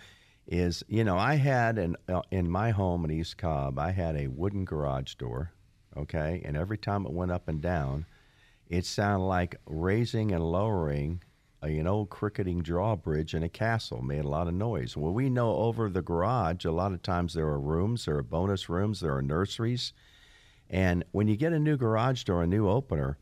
[0.48, 4.16] is you know I had an uh, in my home in East Cobb, I had
[4.16, 5.52] a wooden garage door,
[5.96, 8.06] okay, and every time it went up and down,
[8.68, 11.22] it sounded like raising and lowering
[11.62, 14.02] a, an old cricketing drawbridge in a castle.
[14.02, 14.96] Made a lot of noise.
[14.96, 18.22] Well, we know over the garage, a lot of times there are rooms, there are
[18.22, 19.92] bonus rooms, there are nurseries.
[20.68, 23.18] And when you get a new garage door, a new opener,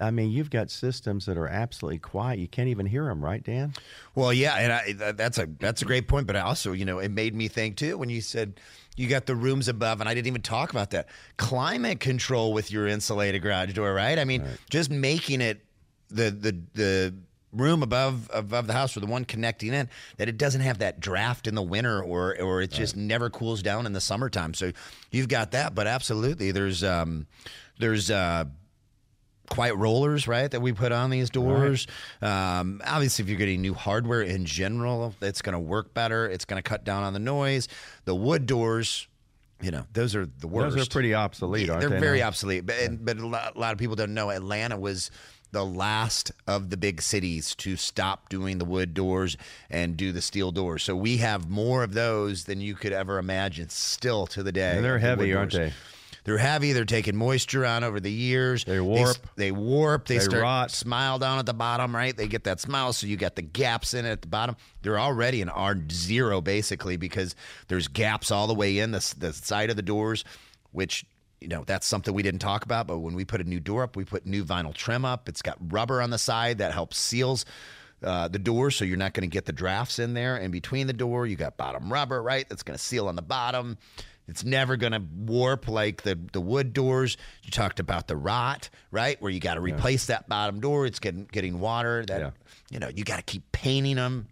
[0.00, 2.38] I mean, you've got systems that are absolutely quiet.
[2.38, 3.74] You can't even hear them, right, Dan?
[4.14, 6.26] Well, yeah, and I, that's a that's a great point.
[6.26, 8.58] But I also, you know, it made me think too when you said
[8.96, 12.70] you got the rooms above, and I didn't even talk about that climate control with
[12.70, 14.18] your insulated garage door, right?
[14.18, 15.62] I mean, just making it
[16.10, 17.14] the the the
[17.52, 21.00] room above above the house or the one connecting in that it doesn't have that
[21.00, 24.54] draft in the winter or or it just never cools down in the summertime.
[24.54, 24.72] So
[25.10, 27.26] you've got that, but absolutely, there's um
[27.78, 28.44] there's uh
[29.48, 31.88] quiet rollers, right, that we put on these doors.
[32.22, 36.28] Um, obviously, if you're getting new hardware in general, it's going to work better.
[36.28, 37.66] It's going to cut down on the noise.
[38.04, 39.08] The wood doors,
[39.60, 40.76] you know, those are the worst.
[40.76, 41.98] Those are pretty obsolete, aren't They're they?
[41.98, 42.28] very now?
[42.28, 42.64] obsolete.
[42.64, 45.10] But, and, but a lot, a lot of people don't know Atlanta was
[45.52, 49.36] the last of the big cities to stop doing the wood doors
[49.68, 50.82] and do the steel doors.
[50.82, 54.76] So we have more of those than you could ever imagine still to the day.
[54.76, 55.70] And they're of the heavy, aren't doors.
[55.70, 55.76] they?
[56.24, 56.72] They're heavy.
[56.72, 58.64] They're taking moisture on over the years.
[58.64, 59.16] They warp.
[59.36, 60.06] They, warp.
[60.06, 60.70] They, They start rot.
[60.70, 62.14] smile down at the bottom, right?
[62.14, 64.56] They get that smile, so you got the gaps in it at the bottom.
[64.82, 67.34] They're already an R zero basically because
[67.68, 70.24] there's gaps all the way in the, the side of the doors,
[70.72, 71.06] which
[71.40, 72.86] you know that's something we didn't talk about.
[72.86, 75.28] But when we put a new door up, we put new vinyl trim up.
[75.28, 77.44] It's got rubber on the side that helps seals.
[78.02, 80.34] Uh, the door, so you're not going to get the drafts in there.
[80.36, 82.48] And between the door, you got bottom rubber, right?
[82.48, 83.76] That's going to seal on the bottom.
[84.26, 87.18] It's never going to warp like the, the wood doors.
[87.42, 89.20] You talked about the rot, right?
[89.20, 90.86] Where you got to replace that bottom door.
[90.86, 92.02] It's getting getting water.
[92.06, 92.30] That Yeah.
[92.70, 94.28] you know you got to keep painting them.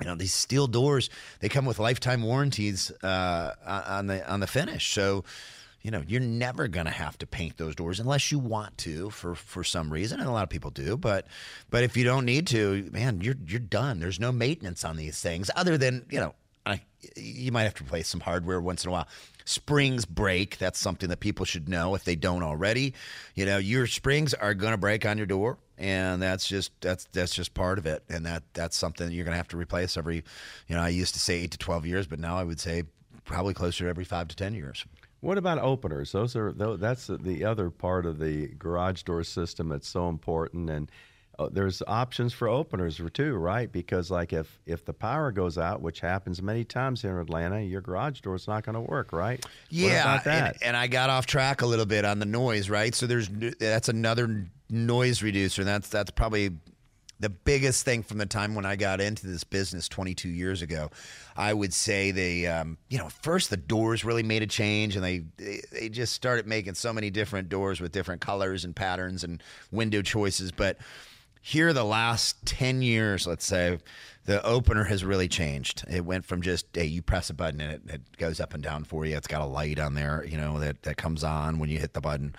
[0.00, 1.10] You know these steel doors.
[1.40, 4.92] They come with lifetime warranties uh, on the on the finish.
[4.94, 5.24] So
[5.82, 9.10] you know you're never going to have to paint those doors unless you want to
[9.10, 10.96] for for some reason, and a lot of people do.
[10.96, 11.26] But
[11.70, 14.00] but if you don't need to, man, you're you're done.
[14.00, 16.34] There's no maintenance on these things other than you know
[16.66, 16.82] I,
[17.16, 19.08] you might have to replace some hardware once in a while.
[19.44, 22.94] springs break, that's something that people should know if they don't already.
[23.34, 27.04] You know, your springs are going to break on your door and that's just that's
[27.12, 29.96] that's just part of it and that that's something you're going to have to replace
[29.96, 30.24] every
[30.66, 32.82] you know i used to say 8 to 12 years but now i would say
[33.24, 34.84] probably closer to every 5 to 10 years
[35.20, 39.88] what about openers those are that's the other part of the garage door system that's
[39.88, 40.90] so important and
[41.38, 43.70] uh, there's options for openers too, right?
[43.70, 47.60] Because like if if the power goes out, which happens many times here in Atlanta,
[47.60, 49.44] your garage door is not going to work, right?
[49.70, 52.92] Yeah, and, and, I got off track a little bit on the noise, right?
[52.92, 55.62] So there's that's another noise reducer.
[55.62, 56.50] That's that's probably
[57.20, 60.90] the biggest thing from the time when I got into this business 22 years ago.
[61.36, 65.04] I would say they, um, you know, first the doors really made a change, and
[65.04, 69.24] they, they they just started making so many different doors with different colors and patterns
[69.24, 70.78] and window choices, but
[71.40, 73.78] here the last 10 years let's say
[74.24, 75.84] the opener has really changed.
[75.88, 78.62] It went from just hey you press a button and it, it, goes up and
[78.62, 79.16] down for you.
[79.16, 81.94] It's got a light on there you know that, that comes on when you hit
[81.94, 82.34] the button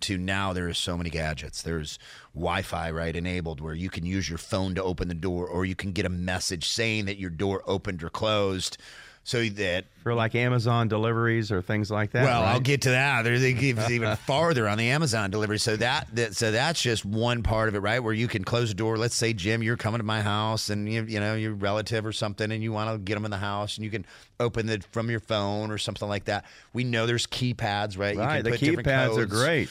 [0.00, 1.62] to now there's so many gadgets.
[1.62, 1.98] There's
[2.34, 5.74] wi-fi right enabled where you can use your phone to open the door or you
[5.74, 8.78] can get a message saying that your door opened or closed
[9.22, 12.24] so that for like Amazon deliveries or things like that.
[12.24, 12.52] Well, right?
[12.52, 13.22] I'll get to that.
[13.22, 15.58] There's even farther on the Amazon delivery.
[15.58, 18.00] So that, that so that's just one part of it, right?
[18.00, 18.96] Where you can close the door.
[18.96, 22.12] Let's say Jim, you're coming to my house, and you you know your relative or
[22.12, 24.06] something, and you want to get them in the house, and you can
[24.38, 26.44] open it from your phone or something like that.
[26.72, 28.16] We know there's keypads, right?
[28.16, 28.42] Right.
[28.42, 29.68] the keypads are great.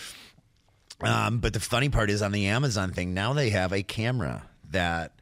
[1.01, 4.43] Um, but the funny part is on the Amazon thing now they have a camera
[4.71, 5.13] that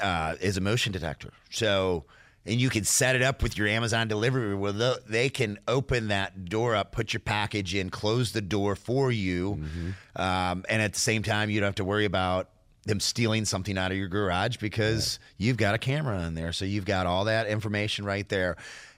[0.00, 1.32] uh, is a motion detector.
[1.50, 2.04] So
[2.48, 4.72] and you can set it up with your Amazon delivery where
[5.06, 9.56] they can open that door up, put your package in, close the door for you,
[9.56, 10.20] mm-hmm.
[10.20, 12.48] um, and at the same time, you don't have to worry about
[12.86, 15.34] them stealing something out of your garage because right.
[15.36, 18.56] you've got a camera in there, so you've got all that information right there.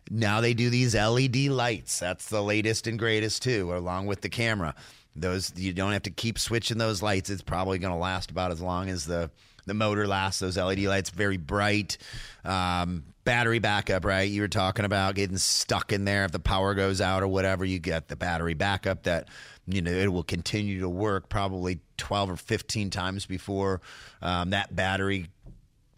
[0.09, 1.99] Now they do these LED lights.
[1.99, 4.75] That's the latest and greatest too, along with the camera.
[5.17, 7.31] Those you don't have to keep switching those lights.
[7.31, 9.31] It's probably going to last about as long as the
[9.67, 10.41] the motor lasts.
[10.41, 11.99] Those LED lights very bright.
[12.45, 14.29] Um, battery backup, right?
[14.29, 17.65] You were talking about getting stuck in there if the power goes out or whatever.
[17.65, 19.29] You get the battery backup that
[19.67, 23.81] you know it will continue to work probably 12 or 15 times before
[24.23, 25.29] um, that battery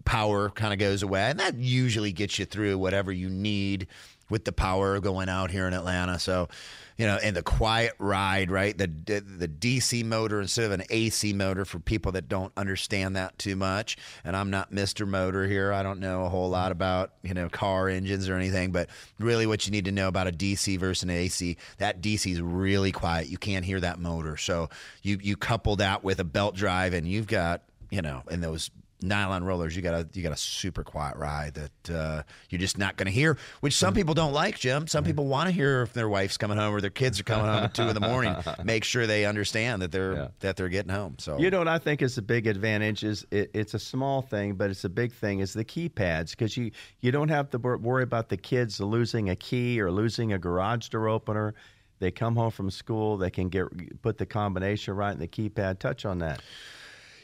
[0.05, 3.87] power kind of goes away, and that usually gets you through whatever you need
[4.29, 6.19] with the power going out here in Atlanta.
[6.19, 6.49] So
[6.97, 8.77] you know, and the quiet ride, right?
[8.77, 13.39] The the DC motor instead of an AC motor for people that don't understand that
[13.39, 13.97] too much.
[14.25, 15.07] And I'm not Mr.
[15.07, 15.73] Motor here.
[15.73, 16.73] I don't know a whole lot mm-hmm.
[16.73, 20.29] about, you know, car engines or anything, but really what you need to know about
[20.29, 23.29] a DC versus an AC, that DC is really quiet.
[23.29, 24.37] You can't hear that motor.
[24.37, 24.69] So
[25.03, 28.71] you you couple that with a belt drive and you've got, you know, and those
[29.03, 32.79] nylon rollers, you got a you got a super quiet ride that uh, you're just
[32.79, 34.87] not going to hear, which some people don't like, Jim.
[34.87, 37.47] Some people want to hear if their wife's coming home or their kids are coming
[37.47, 38.35] home at two in the morning.
[38.65, 40.29] Make sure they understand that they're yeah.
[40.41, 41.17] that they're getting home.
[41.19, 44.23] So you know what I think is a big advantage is it, it's a small
[44.23, 47.59] thing, but it's a big thing is the keypads because you you don't have to
[47.59, 51.55] worry about the kids losing a key or losing a garage door opener.
[51.99, 55.79] They come home from school, they can get put the combination right in the keypad.
[55.79, 56.43] Touch on that.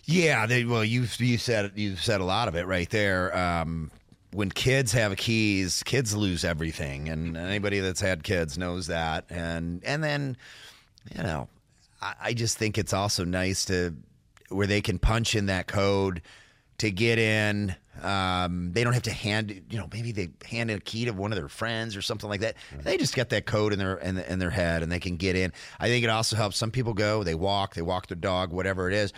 [0.09, 3.37] Yeah, they, well, you you said you said a lot of it right there.
[3.37, 3.91] Um,
[4.33, 9.27] when kids have keys, kids lose everything, and anybody that's had kids knows that.
[9.29, 10.39] And and then,
[11.15, 11.49] you know,
[12.01, 13.95] I, I just think it's also nice to
[14.49, 16.23] where they can punch in that code
[16.79, 17.77] to get in.
[18.01, 21.11] Um, they don't have to hand, you know, maybe they hand in a key to
[21.11, 22.55] one of their friends or something like that.
[22.73, 22.85] Right.
[22.85, 25.37] They just get that code in their in, in their head and they can get
[25.37, 25.53] in.
[25.79, 26.57] I think it also helps.
[26.57, 29.13] Some people go, they walk, they walk their dog, whatever it is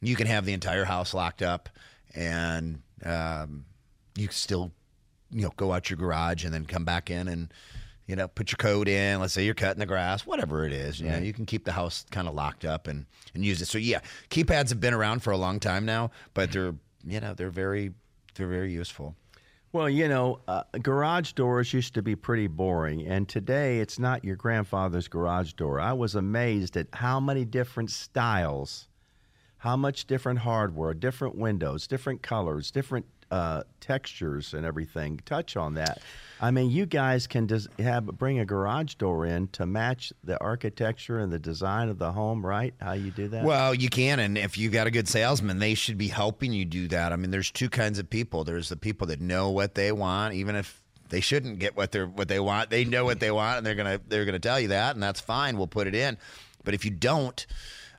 [0.00, 1.68] you can have the entire house locked up
[2.14, 3.64] and um,
[4.16, 4.72] you still
[5.30, 7.52] you know go out your garage and then come back in and
[8.06, 9.20] you know put your code in.
[9.20, 11.72] Let's say you're cutting the grass whatever it is you know you can keep the
[11.72, 13.66] house kind of locked up and and use it.
[13.66, 17.34] So yeah keypads have been around for a long time now but they're you know
[17.34, 17.92] they're very
[18.34, 19.14] they're very useful.
[19.72, 24.24] Well, you know, uh, garage doors used to be pretty boring, and today it's not
[24.24, 25.80] your grandfather's garage door.
[25.80, 28.88] I was amazed at how many different styles
[29.58, 35.20] how much different hardware, different windows, different colors, different uh, textures, and everything.
[35.24, 36.00] Touch on that.
[36.40, 40.40] I mean, you guys can just have bring a garage door in to match the
[40.40, 42.74] architecture and the design of the home, right?
[42.80, 43.44] How you do that?
[43.44, 46.64] Well, you can, and if you got a good salesman, they should be helping you
[46.64, 47.12] do that.
[47.12, 48.44] I mean, there's two kinds of people.
[48.44, 52.06] There's the people that know what they want, even if they shouldn't get what they're
[52.06, 52.70] what they want.
[52.70, 55.20] They know what they want, and they're gonna they're gonna tell you that, and that's
[55.20, 55.56] fine.
[55.56, 56.18] We'll put it in.
[56.64, 57.46] But if you don't,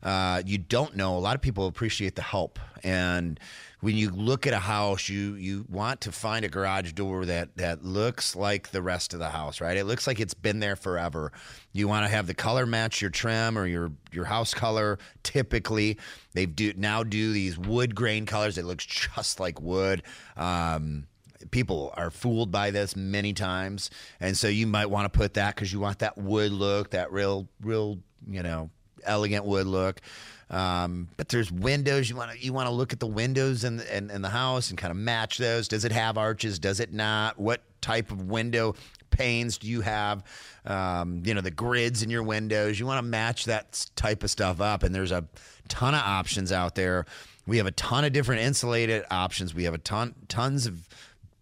[0.04, 1.18] uh, you don't know.
[1.18, 3.40] A lot of people appreciate the help, and
[3.80, 7.56] when you look at a house, you you want to find a garage door that
[7.58, 9.78] that looks like the rest of the house, right?
[9.78, 11.32] It looks like it's been there forever.
[11.74, 14.98] You want to have the color match your trim or your your house color.
[15.24, 15.98] Typically,
[16.34, 20.02] they do now do these wood grain colors It looks just like wood.
[20.36, 21.06] Um,
[21.52, 25.54] people are fooled by this many times, and so you might want to put that
[25.54, 28.72] because you want that wood look, that real real you know
[29.08, 30.02] elegant wood look.
[30.50, 32.10] Um, but there's windows.
[32.10, 34.30] You want to you want to look at the windows in the, in, in the
[34.30, 35.68] house and kind of match those.
[35.68, 36.60] Does it have arches?
[36.60, 37.38] Does it not?
[37.38, 38.76] What type of window
[39.10, 40.24] panes do you have?
[40.66, 42.80] Um, you know the grids in your windows.
[42.80, 44.84] You want to match that type of stuff up.
[44.84, 45.26] And there's a
[45.68, 47.06] ton of options out there.
[47.46, 49.54] We have a ton of different insulated options.
[49.54, 50.88] We have a ton tons of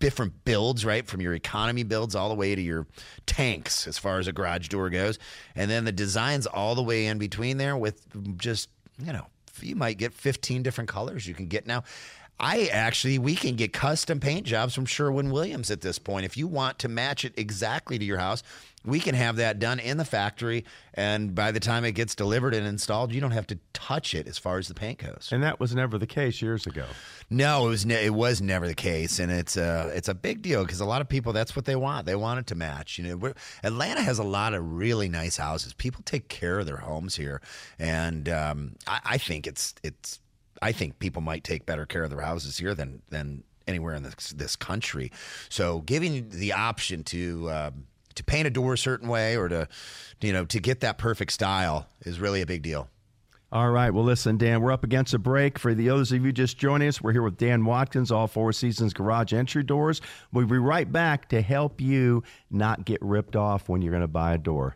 [0.06, 1.08] different builds, right?
[1.08, 2.86] From your economy builds all the way to your
[3.26, 5.18] tanks as far as a garage door goes.
[5.56, 8.06] And then the designs all the way in between there with
[8.38, 8.70] just
[9.04, 9.26] you know,
[9.62, 11.84] you might get 15 different colors you can get now.
[12.40, 16.24] I actually, we can get custom paint jobs from Sherwin Williams at this point.
[16.24, 18.44] If you want to match it exactly to your house,
[18.86, 20.66] we can have that done in the factory.
[20.94, 24.28] And by the time it gets delivered and installed, you don't have to touch it
[24.28, 25.30] as far as the paint goes.
[25.32, 26.86] And that was never the case years ago.
[27.30, 30.42] No, it was ne- it was never the case, and it's a it's a big
[30.42, 32.06] deal because a lot of people that's what they want.
[32.06, 32.98] They want it to match.
[32.98, 33.34] You know,
[33.64, 35.74] Atlanta has a lot of really nice houses.
[35.74, 37.42] People take care of their homes here,
[37.80, 40.20] and um, I, I think it's it's
[40.62, 44.04] I think people might take better care of their houses here than than anywhere in
[44.04, 45.12] this this country.
[45.50, 49.68] So giving the option to um, to paint a door a certain way or to
[50.22, 52.90] you know to get that perfect style is really a big deal.
[53.52, 53.92] All right.
[53.92, 55.58] Well, listen, Dan, we're up against a break.
[55.60, 58.52] For the others of you just joining us, we're here with Dan Watkins, All Four
[58.52, 60.02] Seasons Garage Entry Doors.
[60.34, 64.08] We'll be right back to help you not get ripped off when you're going to
[64.08, 64.76] buy a door.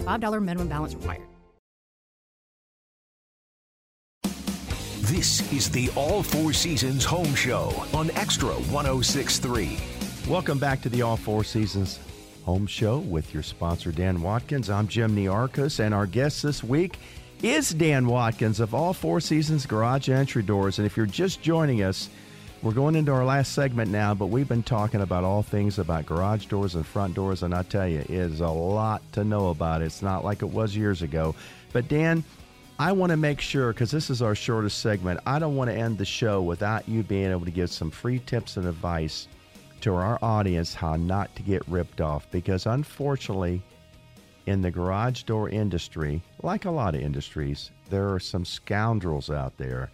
[0.01, 1.27] $5 minimum balance required.
[5.11, 9.77] This is the All Four Seasons Home Show on Extra 1063.
[10.29, 11.99] Welcome back to the All Four Seasons
[12.45, 14.69] Home Show with your sponsor, Dan Watkins.
[14.69, 16.97] I'm Jim Nearchos, and our guest this week
[17.43, 20.79] is Dan Watkins of All Four Seasons Garage Entry Doors.
[20.79, 22.07] And if you're just joining us,
[22.61, 26.05] we're going into our last segment now, but we've been talking about all things about
[26.05, 29.49] garage doors and front doors, and I tell you, it is a lot to know
[29.49, 29.81] about.
[29.81, 31.33] It's not like it was years ago.
[31.73, 32.23] But Dan,
[32.77, 35.75] I want to make sure, because this is our shortest segment, I don't want to
[35.75, 39.27] end the show without you being able to give some free tips and advice
[39.81, 42.29] to our audience how not to get ripped off.
[42.29, 43.63] Because unfortunately,
[44.45, 49.57] in the garage door industry, like a lot of industries, there are some scoundrels out
[49.57, 49.89] there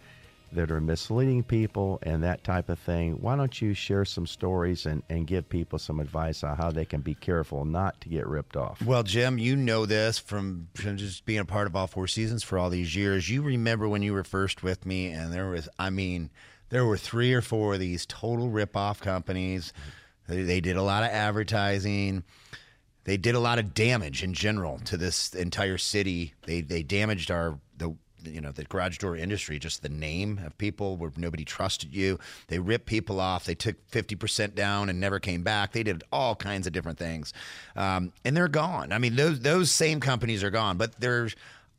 [0.52, 3.12] that are misleading people and that type of thing.
[3.20, 6.84] Why don't you share some stories and, and give people some advice on how they
[6.84, 8.80] can be careful not to get ripped off?
[8.82, 12.42] Well, Jim, you know this from, from just being a part of all four seasons
[12.42, 13.28] for all these years.
[13.28, 16.30] You remember when you were first with me, and there was, I mean,
[16.70, 19.72] there were three or four of these total rip-off companies.
[20.28, 22.24] They, they did a lot of advertising.
[23.04, 26.34] They did a lot of damage in general to this entire city.
[26.44, 27.58] They they damaged our
[28.24, 32.18] you know the garage door industry just the name of people where nobody trusted you.
[32.48, 33.44] They ripped people off.
[33.44, 35.72] They took 50% down and never came back.
[35.72, 37.32] They did all kinds of different things.
[37.76, 38.92] Um, and they're gone.
[38.92, 41.34] I mean those those same companies are gone but there's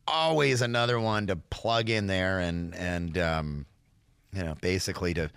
[0.07, 3.65] always another one to plug in there and and um,
[4.33, 5.29] you know basically to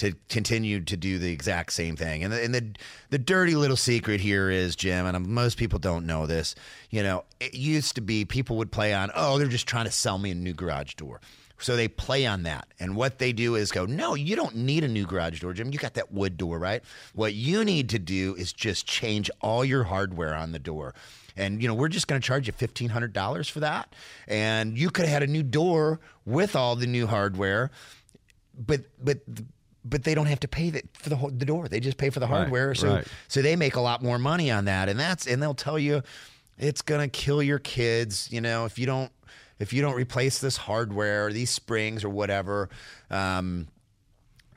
[0.00, 2.24] to continue to do the exact same thing.
[2.24, 2.74] And the, and the
[3.10, 6.54] the dirty little secret here is Jim, and most people don't know this.
[6.90, 9.90] You know, it used to be people would play on, oh, they're just trying to
[9.90, 11.20] sell me a new garage door.
[11.58, 12.68] So they play on that.
[12.80, 15.70] And what they do is go, no, you don't need a new garage door, Jim.
[15.72, 16.82] You got that wood door, right?
[17.14, 20.94] What you need to do is just change all your hardware on the door
[21.36, 23.94] and you know we're just going to charge you fifteen hundred dollars for that,
[24.28, 27.70] and you could have had a new door with all the new hardware,
[28.58, 29.18] but but
[29.84, 31.68] but they don't have to pay the, for the, the door.
[31.68, 32.74] They just pay for the hardware.
[32.74, 33.06] so right.
[33.28, 36.02] so they make a lot more money on that, and that's and they'll tell you
[36.58, 38.28] it's gonna kill your kids.
[38.30, 39.10] You know if you don't
[39.58, 42.68] if you don't replace this hardware, or these springs or whatever.
[43.10, 43.68] Um,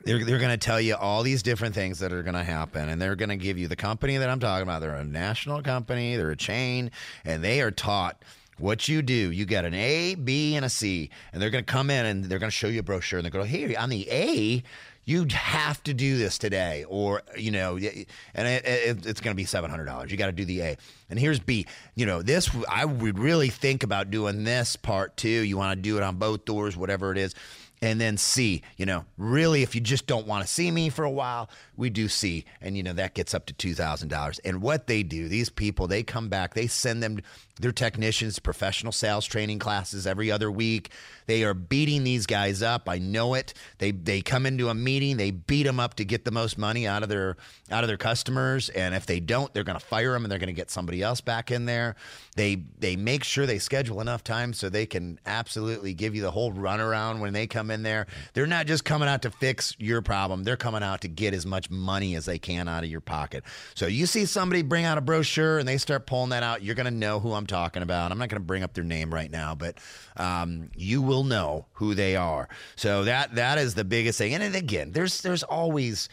[0.05, 2.89] they're, they're going to tell you all these different things that are going to happen
[2.89, 5.61] and they're going to give you the company that i'm talking about they're a national
[5.61, 6.91] company they're a chain
[7.23, 8.21] and they are taught
[8.57, 11.71] what you do you get an a b and a c and they're going to
[11.71, 13.65] come in and they're going to show you a brochure and they're going to go,
[13.65, 14.63] hey on the a
[15.05, 19.35] you have to do this today or you know and it, it, it's going to
[19.35, 20.77] be $700 you got to do the a
[21.09, 25.29] and here's b you know this i would really think about doing this part too
[25.29, 27.35] you want to do it on both doors whatever it is
[27.83, 31.03] and then C, you know, really, if you just don't want to see me for
[31.03, 32.45] a while, we do C.
[32.61, 34.39] And, you know, that gets up to $2,000.
[34.45, 37.19] And what they do, these people, they come back, they send them
[37.59, 40.91] their technicians professional sales training classes every other week.
[41.25, 42.89] They are beating these guys up.
[42.89, 43.53] I know it.
[43.77, 46.87] They they come into a meeting, they beat them up to get the most money
[46.87, 47.37] out of their
[47.71, 50.39] out of their customers, and if they don't, they're going to fire them and they're
[50.39, 51.95] going to get somebody else back in there.
[52.35, 56.31] They they make sure they schedule enough time so they can absolutely give you the
[56.31, 58.07] whole runaround when they come in there.
[58.33, 60.43] They're not just coming out to fix your problem.
[60.43, 63.43] They're coming out to get as much money as they can out of your pocket.
[63.75, 66.75] So you see somebody bring out a brochure and they start pulling that out, you're
[66.75, 68.11] going to know who I'm talking about.
[68.11, 69.77] I'm not going to bring up their name right now, but
[70.17, 72.49] um, you will know who they are.
[72.75, 74.33] So that that is the biggest thing.
[74.33, 76.09] And again, there's there's always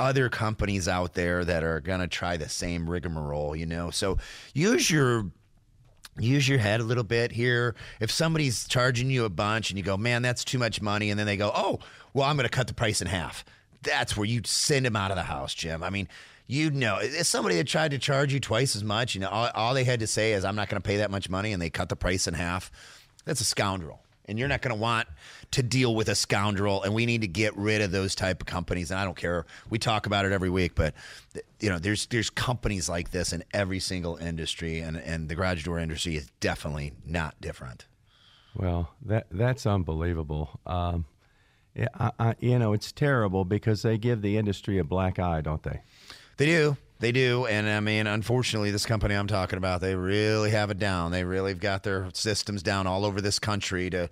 [0.00, 3.90] other companies out there that are going to try the same rigmarole, you know.
[3.90, 4.18] So
[4.54, 5.26] use your
[6.18, 7.76] use your head a little bit here.
[8.00, 11.18] If somebody's charging you a bunch and you go, "Man, that's too much money." And
[11.18, 11.78] then they go, "Oh,
[12.14, 13.44] well, I'm going to cut the price in half."
[13.82, 15.82] That's where you send them out of the house, Jim.
[15.82, 16.08] I mean,
[16.50, 19.50] you know, it's somebody that tried to charge you twice as much, you know, all,
[19.54, 21.62] all they had to say is, I'm not going to pay that much money, and
[21.62, 22.72] they cut the price in half.
[23.24, 24.02] That's a scoundrel.
[24.26, 25.08] And you're not going to want
[25.52, 28.46] to deal with a scoundrel, and we need to get rid of those type of
[28.46, 28.90] companies.
[28.90, 29.44] And I don't care.
[29.70, 30.94] We talk about it every week, but
[31.58, 35.64] you know, there's there's companies like this in every single industry, and and the garage
[35.64, 37.86] door industry is definitely not different.
[38.54, 40.60] Well, that that's unbelievable.
[40.66, 41.06] Um,
[41.74, 45.40] yeah, I, I, you know, it's terrible because they give the industry a black eye,
[45.40, 45.80] don't they?
[46.36, 46.76] They do.
[47.00, 47.46] They do.
[47.46, 51.10] And I mean, unfortunately, this company I'm talking about, they really have it down.
[51.10, 54.10] They really have got their systems down all over this country to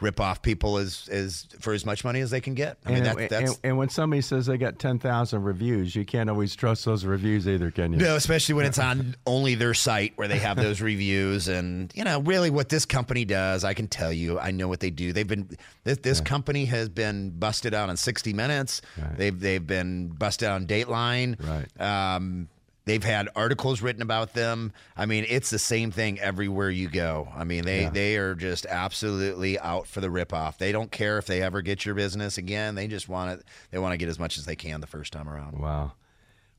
[0.00, 2.78] rip off people as, as for as much money as they can get.
[2.84, 3.50] I mean, and, that, that's.
[3.52, 7.46] And, and, when somebody says they got 10,000 reviews, you can't always trust those reviews
[7.46, 7.98] either, can you?
[7.98, 11.48] No, especially when it's on only their site where they have those reviews.
[11.48, 14.80] And, you know, really what this company does, I can tell you, I know what
[14.80, 15.12] they do.
[15.12, 15.48] They've been,
[15.84, 16.24] this, this yeah.
[16.24, 18.80] company has been busted out on 60 Minutes.
[18.96, 19.16] Right.
[19.16, 21.36] They've, they've been busted out on Dateline.
[21.46, 22.14] Right.
[22.14, 22.48] Um,
[22.90, 24.72] They've had articles written about them.
[24.96, 27.28] I mean, it's the same thing everywhere you go.
[27.36, 27.90] I mean, they, yeah.
[27.90, 30.58] they are just absolutely out for the ripoff.
[30.58, 32.74] They don't care if they ever get your business again.
[32.74, 33.46] They just want it.
[33.70, 35.60] They want to get as much as they can the first time around.
[35.60, 35.92] Wow.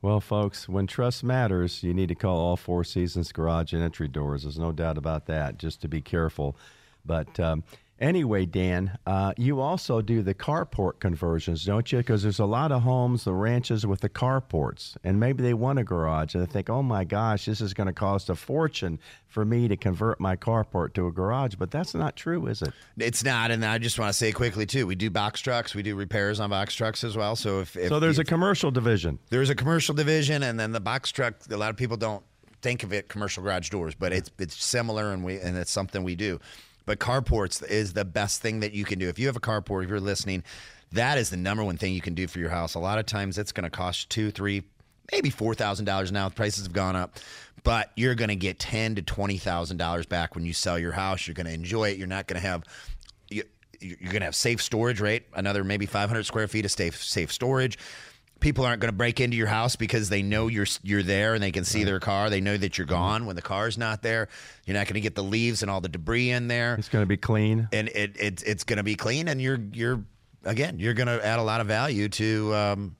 [0.01, 4.07] Well, folks, when trust matters, you need to call all Four Seasons Garage and Entry
[4.07, 4.43] Doors.
[4.43, 5.57] There's no doubt about that.
[5.57, 6.55] Just to be careful.
[7.05, 7.65] But um,
[8.01, 11.99] Anyway, Dan, uh, you also do the carport conversions, don't you?
[11.99, 15.77] Because there's a lot of homes, the ranches with the carports, and maybe they want
[15.77, 18.97] a garage, and they think, "Oh my gosh, this is going to cost a fortune
[19.27, 22.73] for me to convert my carport to a garage." But that's not true, is it?
[22.97, 25.83] It's not, and I just want to say quickly too, we do box trucks, we
[25.83, 27.35] do repairs on box trucks as well.
[27.35, 29.19] So if, if so, there's if, a commercial division.
[29.29, 31.35] There's a commercial division, and then the box truck.
[31.51, 32.23] A lot of people don't
[32.63, 36.03] think of it commercial garage doors, but it's it's similar, and we and it's something
[36.03, 36.39] we do.
[36.85, 39.07] But carports is the best thing that you can do.
[39.07, 40.43] If you have a carport, if you're listening,
[40.91, 42.73] that is the number one thing you can do for your house.
[42.73, 44.63] A lot of times it's going to cost two, three,
[45.11, 46.29] maybe four thousand dollars now.
[46.29, 47.17] Prices have gone up,
[47.63, 50.91] but you're going to get ten to twenty thousand dollars back when you sell your
[50.91, 51.27] house.
[51.27, 51.97] You're going to enjoy it.
[51.97, 52.63] You're not going to have
[53.29, 53.43] you,
[53.83, 55.23] are going to have safe storage, right?
[55.33, 57.77] Another maybe 500 square feet of safe safe storage
[58.41, 61.41] people aren't going to break into your house because they know you're you're there and
[61.41, 61.85] they can see right.
[61.85, 62.29] their car.
[62.29, 62.95] They know that you're mm-hmm.
[62.95, 64.27] gone when the car's not there.
[64.65, 66.75] You're not going to get the leaves and all the debris in there.
[66.75, 69.59] It's going to be clean, and it, it it's going to be clean, and you're
[69.71, 70.03] you're
[70.43, 72.95] again you're going to add a lot of value to um,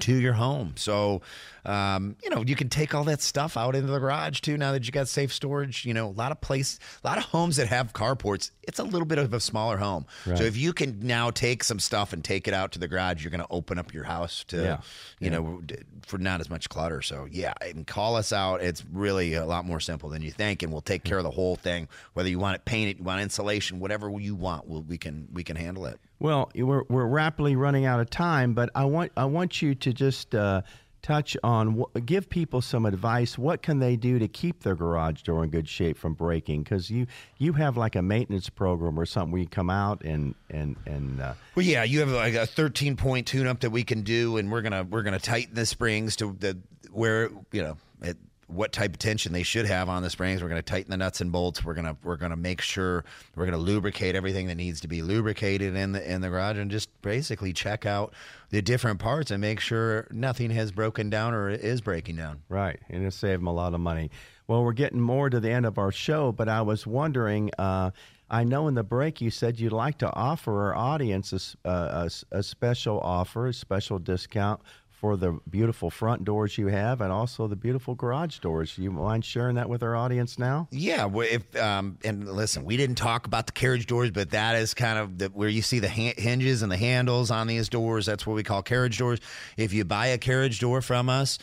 [0.00, 0.74] to your home.
[0.76, 1.22] So,
[1.64, 4.56] um, you know, you can take all that stuff out into the garage too.
[4.56, 7.24] Now that you got safe storage, you know, a lot of place, a lot of
[7.24, 10.06] homes that have carports, it's a little bit of a smaller home.
[10.26, 10.38] Right.
[10.38, 13.22] So if you can now take some stuff and take it out to the garage,
[13.22, 14.80] you're going to open up your house to, yeah.
[15.18, 15.38] you yeah.
[15.38, 15.62] know,
[16.06, 17.02] for not as much clutter.
[17.02, 18.62] So yeah, and call us out.
[18.62, 21.30] It's really a lot more simple than you think, and we'll take care of the
[21.30, 21.88] whole thing.
[22.14, 25.44] Whether you want it painted, you want insulation, whatever you want, we'll, we can we
[25.44, 26.00] can handle it.
[26.20, 29.92] Well, we're, we're rapidly running out of time, but I want I want you to
[29.92, 30.60] just uh,
[31.00, 33.38] touch on give people some advice.
[33.38, 36.62] What can they do to keep their garage door in good shape from breaking?
[36.62, 37.06] Because you
[37.38, 41.22] you have like a maintenance program or something where you come out and and and.
[41.22, 44.36] Uh, well, yeah, you have like a 13 point tune up that we can do,
[44.36, 46.58] and we're gonna we're gonna tighten the springs to the
[46.90, 48.18] where you know it
[48.50, 50.42] what type of tension they should have on the springs.
[50.42, 51.64] We're going to tighten the nuts and bolts.
[51.64, 54.80] We're going to we're going to make sure we're going to lubricate everything that needs
[54.80, 58.12] to be lubricated in the in the garage and just basically check out
[58.50, 62.42] the different parts and make sure nothing has broken down or is breaking down.
[62.48, 64.10] Right, and it'll save them a lot of money.
[64.46, 67.50] Well, we're getting more to the end of our show, but I was wondering.
[67.58, 67.90] Uh,
[68.32, 72.10] I know in the break you said you'd like to offer our audience a, a,
[72.30, 74.60] a special offer, a special discount
[75.00, 78.76] for the beautiful front doors you have and also the beautiful garage doors.
[78.76, 80.68] You mind sharing that with our audience now?
[80.70, 81.08] Yeah.
[81.10, 84.98] If um, and listen, we didn't talk about the carriage doors, but that is kind
[84.98, 88.04] of the, where you see the hinges and the handles on these doors.
[88.04, 89.20] That's what we call carriage doors.
[89.56, 91.38] If you buy a carriage door from us,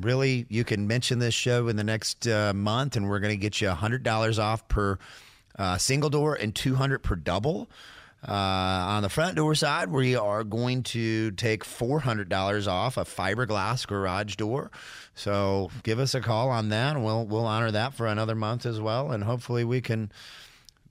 [0.00, 3.42] really, you can mention this show in the next uh, month, and we're going to
[3.42, 4.96] get you hundred dollars off per
[5.58, 7.68] uh, single door and two hundred per double.
[8.26, 13.84] Uh, on the front door side, we are going to take $400 off a fiberglass
[13.86, 14.70] garage door.
[15.14, 18.64] So give us a call on that, and we'll we'll honor that for another month
[18.64, 20.12] as well, and hopefully we can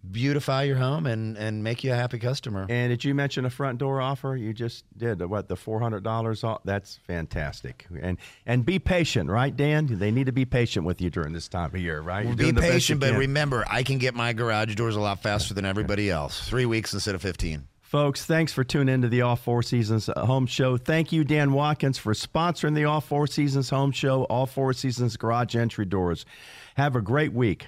[0.10, 2.66] beautify your home and, and make you a happy customer.
[2.70, 4.36] And did you mention a front door offer?
[4.36, 6.62] You just did what the four hundred dollars off.
[6.64, 7.86] That's fantastic.
[8.02, 9.88] And and be patient, right, Dan?
[9.88, 12.26] They need to be patient with you during this time of year, right?
[12.26, 15.66] Well, be patient, but remember, I can get my garage doors a lot faster than
[15.66, 16.48] everybody else.
[16.48, 17.68] Three weeks instead of fifteen.
[17.82, 20.78] Folks, thanks for tuning into the All Four Seasons uh, Home Show.
[20.78, 25.18] Thank you, Dan Watkins, for sponsoring the All Four Seasons Home Show, All Four Seasons
[25.18, 26.26] Garage Entry Doors.
[26.76, 27.68] Have a great week.